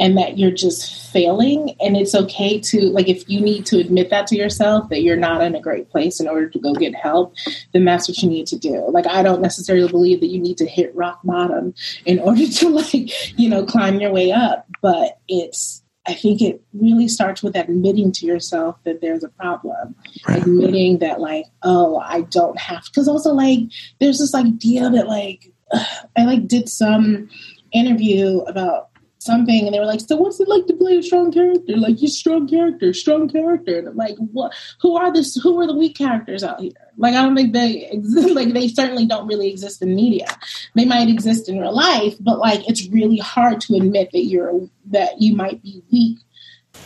[0.00, 4.10] and that you're just failing and it's okay to like if you need to admit
[4.10, 6.94] that to yourself that you're not in a great place in order to go get
[6.94, 7.34] help
[7.72, 10.56] then that's what you need to do like i don't necessarily believe that you need
[10.56, 11.74] to hit rock bottom
[12.06, 16.62] in order to like you know climb your way up but it's I think it
[16.72, 19.94] really starts with admitting to yourself that there's a problem.
[20.26, 20.40] Right.
[20.40, 22.84] Admitting that, like, oh, I don't have.
[22.84, 23.60] Because also, like,
[24.00, 27.28] there's this idea that, like, I like did some
[27.72, 28.89] interview about
[29.20, 31.76] something and they were like, So what's it like to play a strong character?
[31.76, 33.78] Like you strong character, strong character.
[33.78, 36.72] And I'm like, what who are this who are the weak characters out here?
[36.96, 40.26] Like I don't think they exist like they certainly don't really exist in media.
[40.74, 44.68] They might exist in real life, but like it's really hard to admit that you're
[44.86, 46.18] that you might be weak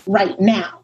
[0.07, 0.84] right now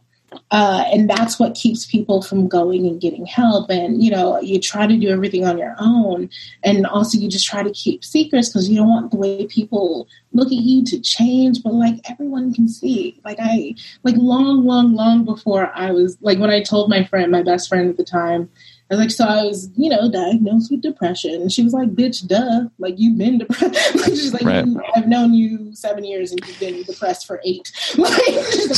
[0.51, 3.71] uh, and that's what keeps people from going and getting help.
[3.71, 6.31] And, you know, you try to do everything on your own.
[6.63, 10.09] And also, you just try to keep secrets because you don't want the way people
[10.33, 11.63] look at you to change.
[11.63, 13.21] But, like, everyone can see.
[13.25, 17.31] Like, I, like, long, long, long before I was, like, when I told my friend,
[17.31, 18.51] my best friend at the time,
[18.91, 21.35] I was like, so I was, you know, diagnosed with depression.
[21.35, 22.69] And she was like, bitch, duh.
[22.79, 23.95] Like, you've been depressed.
[23.95, 24.67] like, she's like, right.
[24.97, 27.71] I've known you seven years and you've been depressed for eight.
[28.01, 28.27] Like,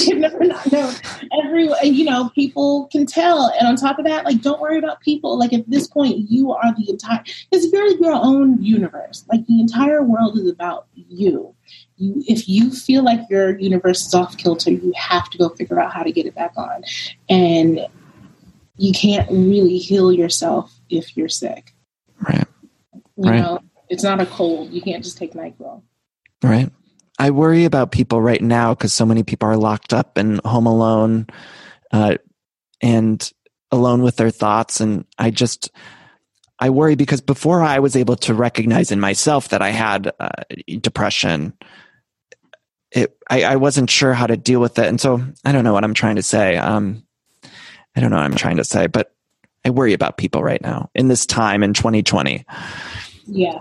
[0.07, 0.95] you've never not known.
[1.45, 3.53] Every, you know, people can tell.
[3.59, 5.39] And on top of that, like, don't worry about people.
[5.39, 9.25] Like, at this point, you are the entire, because you're your own universe.
[9.31, 11.55] Like, the entire world is about you.
[11.97, 15.81] You, if you feel like your universe is off kilter, you have to go figure
[15.81, 16.83] out how to get it back on.
[17.29, 17.87] And
[18.83, 21.73] you can't really heal yourself if you're sick.
[22.21, 22.49] Right.
[23.17, 23.39] You right.
[23.39, 24.73] know, it's not a cold.
[24.73, 25.83] You can't just take NyQuil.
[26.43, 26.69] Right.
[27.17, 30.67] I worry about people right now because so many people are locked up and home
[30.67, 31.29] alone
[31.93, 32.17] uh,
[32.81, 33.33] and
[33.71, 34.81] alone with their thoughts.
[34.81, 35.71] And I just,
[36.59, 40.29] I worry because before I was able to recognize in myself that I had uh,
[40.81, 41.53] depression,
[42.91, 44.87] it, I, I, wasn't sure how to deal with it.
[44.87, 46.57] And so I don't know what I'm trying to say.
[46.57, 47.05] Um,
[47.97, 49.15] I don't know what I'm trying to say, but
[49.65, 52.45] I worry about people right now in this time in 2020.
[53.27, 53.61] Yeah.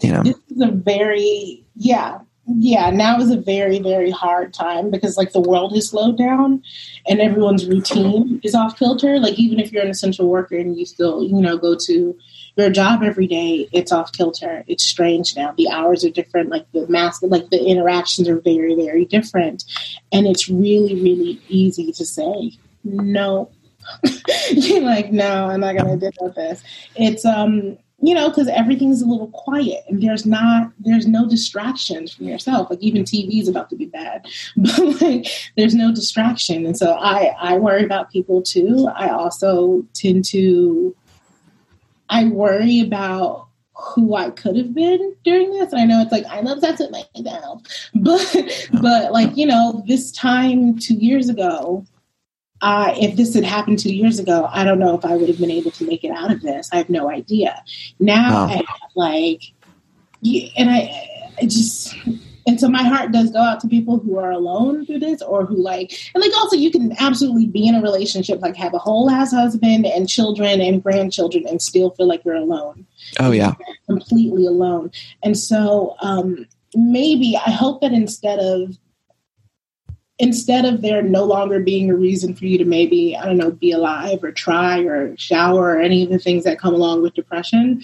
[0.00, 4.90] You know, this is a very, yeah, yeah, now is a very, very hard time
[4.90, 6.62] because like the world has slowed down
[7.08, 9.18] and everyone's routine is off kilter.
[9.18, 12.16] Like even if you're an essential worker and you still, you know, go to
[12.56, 14.64] your job every day, it's off kilter.
[14.68, 15.54] It's strange now.
[15.56, 19.64] The hours are different, like the mask like the interactions are very, very different.
[20.12, 22.52] And it's really, really easy to say,
[22.84, 23.50] no,
[24.50, 26.62] you're like, no, I'm not gonna deal with this.
[26.94, 32.12] It's um you know, because everything's a little quiet and there's not, there's no distractions
[32.12, 32.68] from yourself.
[32.68, 34.26] Like even TV is about to be bad,
[34.56, 35.26] but like
[35.56, 36.66] there's no distraction.
[36.66, 38.88] And so I, I worry about people too.
[38.94, 40.94] I also tend to,
[42.10, 45.72] I worry about who I could have been during this.
[45.72, 47.62] And I know it's like I'm obsessed with myself,
[47.94, 51.84] but but like you know, this time two years ago,
[52.62, 55.38] uh, if this had happened two years ago, I don't know if I would have
[55.38, 56.68] been able to make it out of this.
[56.72, 57.62] I have no idea.
[58.00, 59.42] Now, I have like,
[60.24, 61.94] and I, I just,
[62.46, 65.44] and so my heart does go out to people who are alone through this or
[65.44, 68.78] who like, and like also you can absolutely be in a relationship, like have a
[68.78, 72.86] whole ass husband and children and grandchildren and still feel like you're alone.
[73.20, 73.52] Oh, yeah.
[73.58, 74.92] You're completely alone.
[75.22, 78.76] And so, um, maybe I hope that instead of
[80.18, 83.50] instead of there no longer being a reason for you to maybe, I don't know,
[83.50, 87.14] be alive or try or shower or any of the things that come along with
[87.14, 87.82] depression,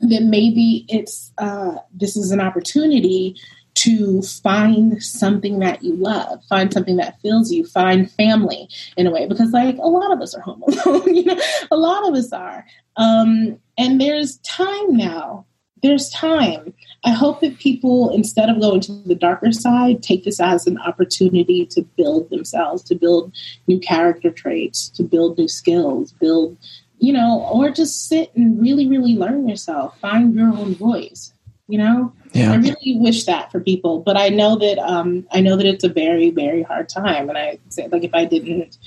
[0.00, 3.36] then maybe it's uh, this is an opportunity
[3.74, 9.10] to find something that you love, find something that fills you, find family in a
[9.10, 11.40] way, because like a lot of us are home alone, you know,
[11.70, 12.66] a lot of us are.
[12.96, 15.46] Um, and there's time now
[15.82, 16.74] there's time.
[17.04, 20.78] I hope that people, instead of going to the darker side, take this as an
[20.78, 23.32] opportunity to build themselves, to build
[23.66, 26.58] new character traits, to build new skills, build,
[26.98, 31.32] you know, or just sit and really, really learn yourself, find your own voice.
[31.68, 32.52] You know, yeah.
[32.52, 35.82] I really wish that for people, but I know that um, I know that it's
[35.82, 37.28] a very, very hard time.
[37.28, 38.78] And I say, like, if I didn't,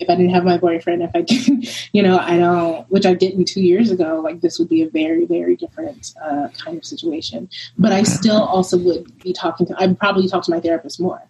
[0.00, 3.14] if I didn't have my boyfriend, if I didn't, you know, I don't, which I
[3.14, 6.84] didn't two years ago, like this would be a very, very different uh, kind of
[6.84, 7.48] situation.
[7.78, 11.22] But I still also would be talking to, I'd probably talk to my therapist more.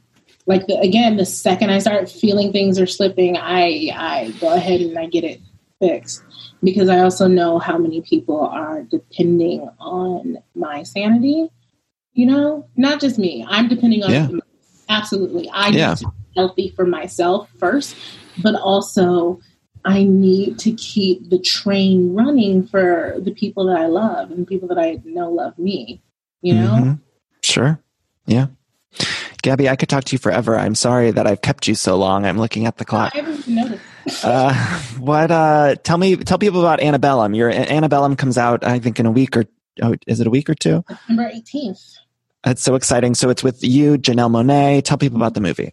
[0.47, 4.81] Like the, again, the second I start feeling things are slipping, I I go ahead
[4.81, 5.41] and I get it
[5.79, 6.23] fixed
[6.63, 11.51] because I also know how many people are depending on my sanity.
[12.15, 13.45] You know, not just me.
[13.49, 14.29] I'm depending on Yeah.
[14.89, 15.49] absolutely.
[15.51, 15.91] I Yeah.
[15.91, 17.95] need to be healthy for myself first,
[18.43, 19.41] but also
[19.85, 24.69] I need to keep the train running for the people that I love and people
[24.69, 26.03] that I know love me.
[26.43, 27.01] You know, Mhm.
[27.43, 27.81] Sure.
[28.27, 28.47] Yeah.
[29.43, 30.59] Gabby, I could talk to you forever.
[30.59, 32.27] I'm sorry that I've kept you so long.
[32.27, 33.13] I'm looking at the clock.
[33.15, 33.83] I haven't noticed.
[34.25, 34.53] Uh,
[34.99, 35.31] what?
[35.31, 36.17] Uh, tell me.
[36.17, 37.35] Tell people about Antebellum.
[37.35, 39.45] Your Antebellum comes out, I think, in a week or
[39.83, 40.85] oh, is it a week or two?
[40.89, 41.97] September 18th.
[42.47, 43.15] It's so exciting.
[43.15, 44.83] So it's with you, Janelle Monáe.
[44.83, 45.73] Tell people about the movie.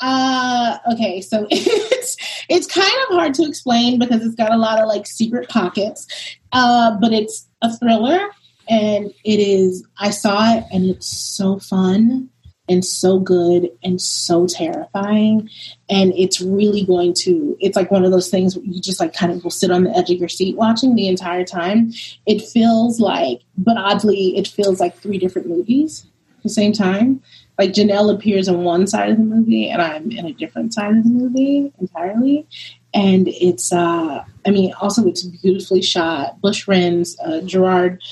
[0.00, 2.16] Uh, okay, so it's
[2.48, 6.06] it's kind of hard to explain because it's got a lot of like secret pockets.
[6.52, 8.20] Uh, but it's a thriller,
[8.68, 9.86] and it is.
[9.98, 12.28] I saw it, and it's so fun
[12.72, 15.48] and so good and so terrifying
[15.90, 19.14] and it's really going to it's like one of those things where you just like
[19.14, 21.92] kind of will sit on the edge of your seat watching the entire time
[22.26, 26.06] it feels like but oddly it feels like three different movies
[26.36, 27.22] at the same time
[27.58, 30.96] like Janelle appears on one side of the movie and I'm in a different side
[30.96, 32.46] of the movie entirely.
[32.94, 36.40] And it's, uh, I mean, also it's beautifully shot.
[36.40, 38.02] Bush Renz, uh, Gerard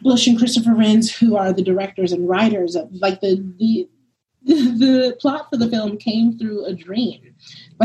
[0.00, 3.88] Bush and Christopher Renz, who are the directors and writers of like the, the,
[4.78, 7.34] the plot for the film came through a dream.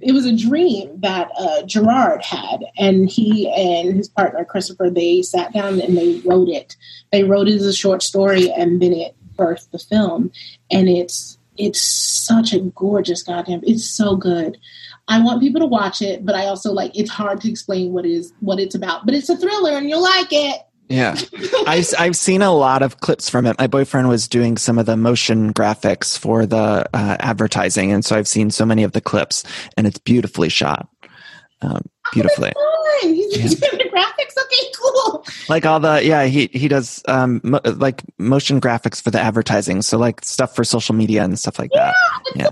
[0.00, 5.22] It was a dream that uh, Gerard had, and he and his partner Christopher they
[5.22, 6.76] sat down and they wrote it.
[7.12, 10.32] They wrote it as a short story, and then it birthed the film.
[10.72, 13.60] And it's it's such a gorgeous goddamn.
[13.62, 14.58] It's so good.
[15.06, 18.04] I want people to watch it, but I also like it's hard to explain what
[18.04, 19.06] is what it's about.
[19.06, 20.62] But it's a thriller, and you'll like it.
[20.92, 21.16] Yeah.
[21.66, 23.58] I've, I've seen a lot of clips from it.
[23.58, 27.92] My boyfriend was doing some of the motion graphics for the uh, advertising.
[27.92, 29.44] And so I've seen so many of the clips
[29.76, 30.88] and it's beautifully shot.
[31.62, 31.82] Um,
[32.12, 32.52] beautifully.
[32.52, 33.14] Fun.
[33.14, 34.34] He's doing the graphics.
[34.44, 35.24] Okay, cool.
[35.48, 39.82] Like all the, yeah, he, he does, um, mo- like motion graphics for the advertising.
[39.82, 41.94] So like stuff for social media and stuff like that.
[42.34, 42.50] Yeah.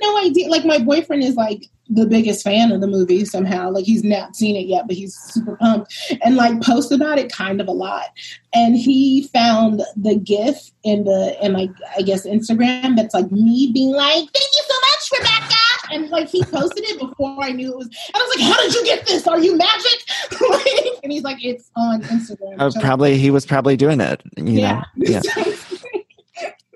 [0.00, 0.48] no idea.
[0.48, 3.70] Like my boyfriend is like the biggest fan of the movie somehow.
[3.70, 7.30] Like he's not seen it yet, but he's super pumped and like posts about it
[7.30, 8.06] kind of a lot.
[8.54, 13.70] And he found the GIF in the in like I guess Instagram that's like me
[13.72, 15.54] being like, "Thank you so much, Rebecca."
[15.90, 17.86] And like he posted it before I knew it was.
[17.86, 19.26] And I was like, "How did you get this?
[19.26, 20.00] Are you magic?"
[20.50, 24.60] Like, and he's like, "It's on Instagram." Uh, probably he was probably doing it, you
[24.60, 24.84] yeah.
[24.96, 25.04] know?
[25.06, 25.20] Yeah.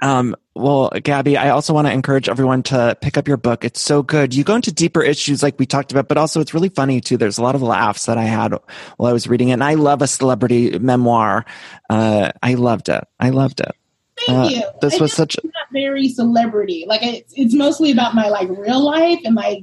[0.03, 3.65] Um, well, Gabby, I also want to encourage everyone to pick up your book.
[3.65, 4.35] It's so good.
[4.35, 7.17] You go into deeper issues like we talked about, but also it's really funny too.
[7.17, 8.53] There's a lot of laughs that I had
[8.97, 9.53] while I was reading it.
[9.55, 11.45] And I love a celebrity memoir.
[11.89, 13.05] Uh, I loved it.
[13.21, 13.73] I loved it.
[14.27, 14.63] Thank Uh, you.
[14.81, 16.85] this I was such not very celebrity.
[16.89, 19.63] Like it's, it's mostly about my like real life and like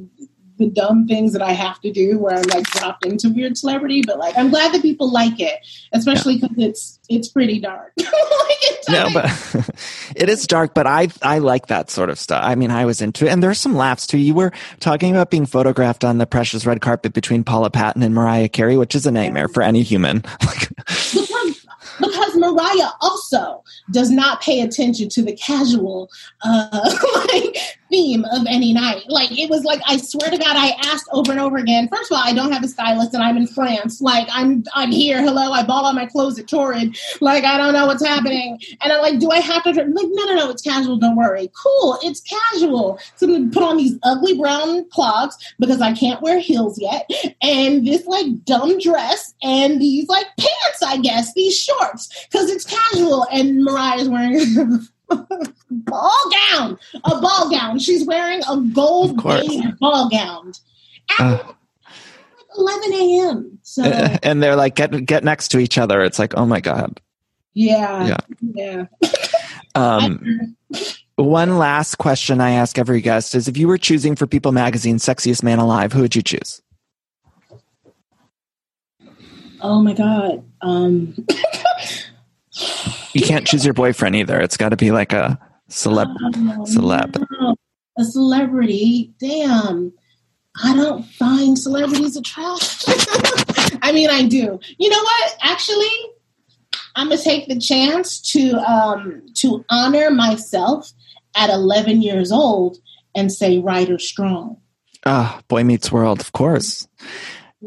[0.58, 4.04] the dumb things that I have to do where I'm like dropped into weird celebrity.
[4.06, 6.68] But like, I'm glad that people like it, especially because yeah.
[6.68, 7.94] it's it's pretty dark.
[7.98, 8.10] like,
[8.90, 9.26] no, but
[10.16, 10.74] it is dark.
[10.74, 12.42] But I I like that sort of stuff.
[12.44, 14.18] I mean, I was into it, and there's some laughs too.
[14.18, 18.16] You were talking about being photographed on the precious red carpet between Paula Patton and
[18.16, 20.24] Mariah Carey, which is a nightmare for any human.
[22.00, 26.10] because Mariah also does not pay attention to the casual
[26.44, 26.98] uh,
[27.34, 27.58] like
[27.96, 29.04] theme of any night.
[29.08, 31.88] Like it was like I swear to God, I asked over and over again.
[31.88, 34.02] First of all, I don't have a stylist and I'm in France.
[34.02, 35.22] Like I'm I'm here.
[35.22, 36.98] Hello, I bought all my clothes at Torrid.
[37.22, 38.60] Like I don't know what's happening.
[38.82, 39.72] And I'm like, do I have to?
[39.72, 40.50] Like no, no, no.
[40.50, 40.98] It's casual.
[40.98, 41.50] Don't worry.
[41.62, 41.98] Cool.
[42.04, 43.00] It's casual.
[43.16, 47.10] So I'm put on these ugly brown clogs because I can't wear heels yet,
[47.42, 50.84] and this like dumb dress and these like pants.
[50.86, 53.26] I guess these shorts because it's casual.
[53.32, 54.86] And Mariah's wearing.
[55.70, 57.80] ball gown, a ball gown.
[57.80, 59.22] She's wearing a gold
[59.80, 60.54] ball gown.
[61.20, 61.54] At uh,
[62.58, 63.60] 11 a.m.
[63.64, 66.02] So and they're like get get next to each other.
[66.02, 67.00] It's like oh my god.
[67.54, 68.18] Yeah.
[68.54, 68.86] Yeah.
[69.02, 69.10] Yeah.
[69.76, 70.56] um.
[71.18, 74.98] One last question I ask every guest is: If you were choosing for People Magazine
[74.98, 76.62] Sexiest Man Alive, who would you choose?
[79.62, 80.44] Oh my god.
[80.62, 81.16] Um.
[83.16, 84.40] you can't choose your boyfriend either.
[84.40, 85.40] It's got to be like a
[85.70, 86.14] celeb.
[86.22, 87.26] Oh, celeb.
[87.40, 87.56] No.
[87.98, 89.14] A celebrity.
[89.20, 89.94] Damn.
[90.64, 92.94] I don't find celebrities attractive.
[93.82, 94.60] I mean, I do.
[94.78, 95.38] You know what?
[95.42, 95.90] Actually,
[96.96, 100.92] I'm gonna take the chance to um, to honor myself
[101.36, 102.78] at 11 years old
[103.16, 104.58] and say Ryder Strong.
[105.06, 106.88] Ah, Boy Meets World, of course.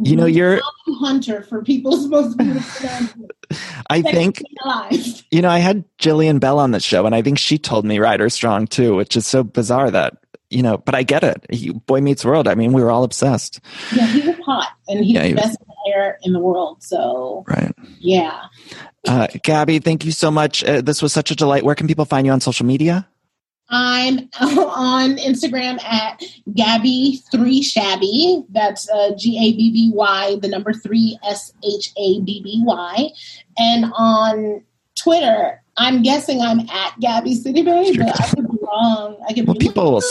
[0.02, 3.28] You know, you're a hunter for people's most beautiful.
[3.90, 4.42] I think
[5.30, 7.98] you know I had Jillian Bell on the show, and I think she told me
[7.98, 10.18] Ryder Strong too, which is so bizarre that
[10.50, 10.78] you know.
[10.78, 11.46] But I get it.
[11.50, 12.48] He, Boy Meets World.
[12.48, 13.60] I mean, we were all obsessed.
[13.94, 16.82] Yeah, he was hot, and he's yeah, the best player in the world.
[16.82, 18.44] So right, yeah.
[19.06, 20.62] Uh, Gabby, thank you so much.
[20.62, 21.64] Uh, this was such a delight.
[21.64, 23.08] Where can people find you on social media?
[23.70, 26.22] I'm on Instagram at
[26.54, 28.44] Gabby Three Shabby.
[28.50, 32.62] That's uh, G A B B Y, the number three S H A B B
[32.64, 33.10] Y,
[33.58, 34.64] and on
[34.98, 39.16] Twitter, I'm guessing I'm at Gabby Sidibe, but I could be wrong.
[39.28, 40.02] I could well, be people will.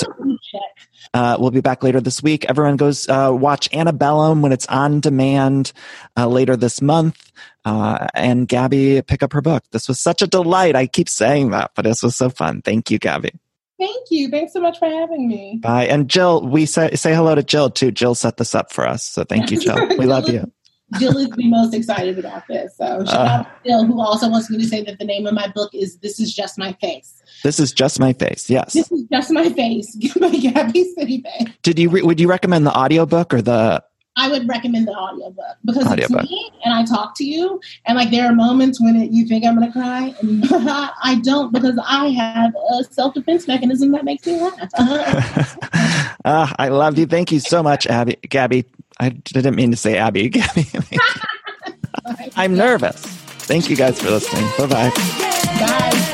[1.14, 2.46] Uh, we'll be back later this week.
[2.46, 5.74] Everyone goes uh, watch Antebellum when it's on demand
[6.16, 7.32] uh, later this month.
[7.66, 9.64] Uh, and Gabby, pick up her book.
[9.72, 10.76] This was such a delight.
[10.76, 12.62] I keep saying that, but this was so fun.
[12.62, 13.32] Thank you, Gabby.
[13.80, 14.30] Thank you.
[14.30, 15.60] Thanks so much for having me.
[15.62, 15.86] Bye.
[15.86, 17.92] And Jill, we say say hello to Jill too.
[17.92, 19.04] Jill set this up for us.
[19.04, 19.88] So thank you, Jill.
[19.98, 20.52] We love you.
[21.00, 22.78] Jill is the most excited about this.
[22.78, 25.34] So shout uh, out Jill, who also wants me to say that the name of
[25.34, 27.22] my book is This Is Just My Face.
[27.44, 28.50] This is just my face.
[28.50, 28.74] Yes.
[28.74, 31.54] This is just my face by Gabby Sidibe.
[31.62, 33.84] Did you re- would you recommend the audiobook or the
[34.18, 36.24] I would recommend the audiobook because audiobook.
[36.24, 37.62] it's me and I talk to you.
[37.86, 41.20] And like there are moments when it, you think I'm going to cry and I
[41.24, 44.70] don't because I have a self defense mechanism that makes me laugh.
[46.26, 47.06] uh, I love you.
[47.06, 48.18] Thank you so much, Abby.
[48.28, 48.66] Gabby.
[49.00, 50.30] I didn't mean to say Abby.
[50.30, 50.66] Gabby.
[52.36, 53.00] I'm nervous.
[53.46, 54.50] Thank you guys for listening.
[54.58, 54.90] Bye-bye.
[55.60, 56.14] Bye.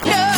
[0.00, 0.31] No!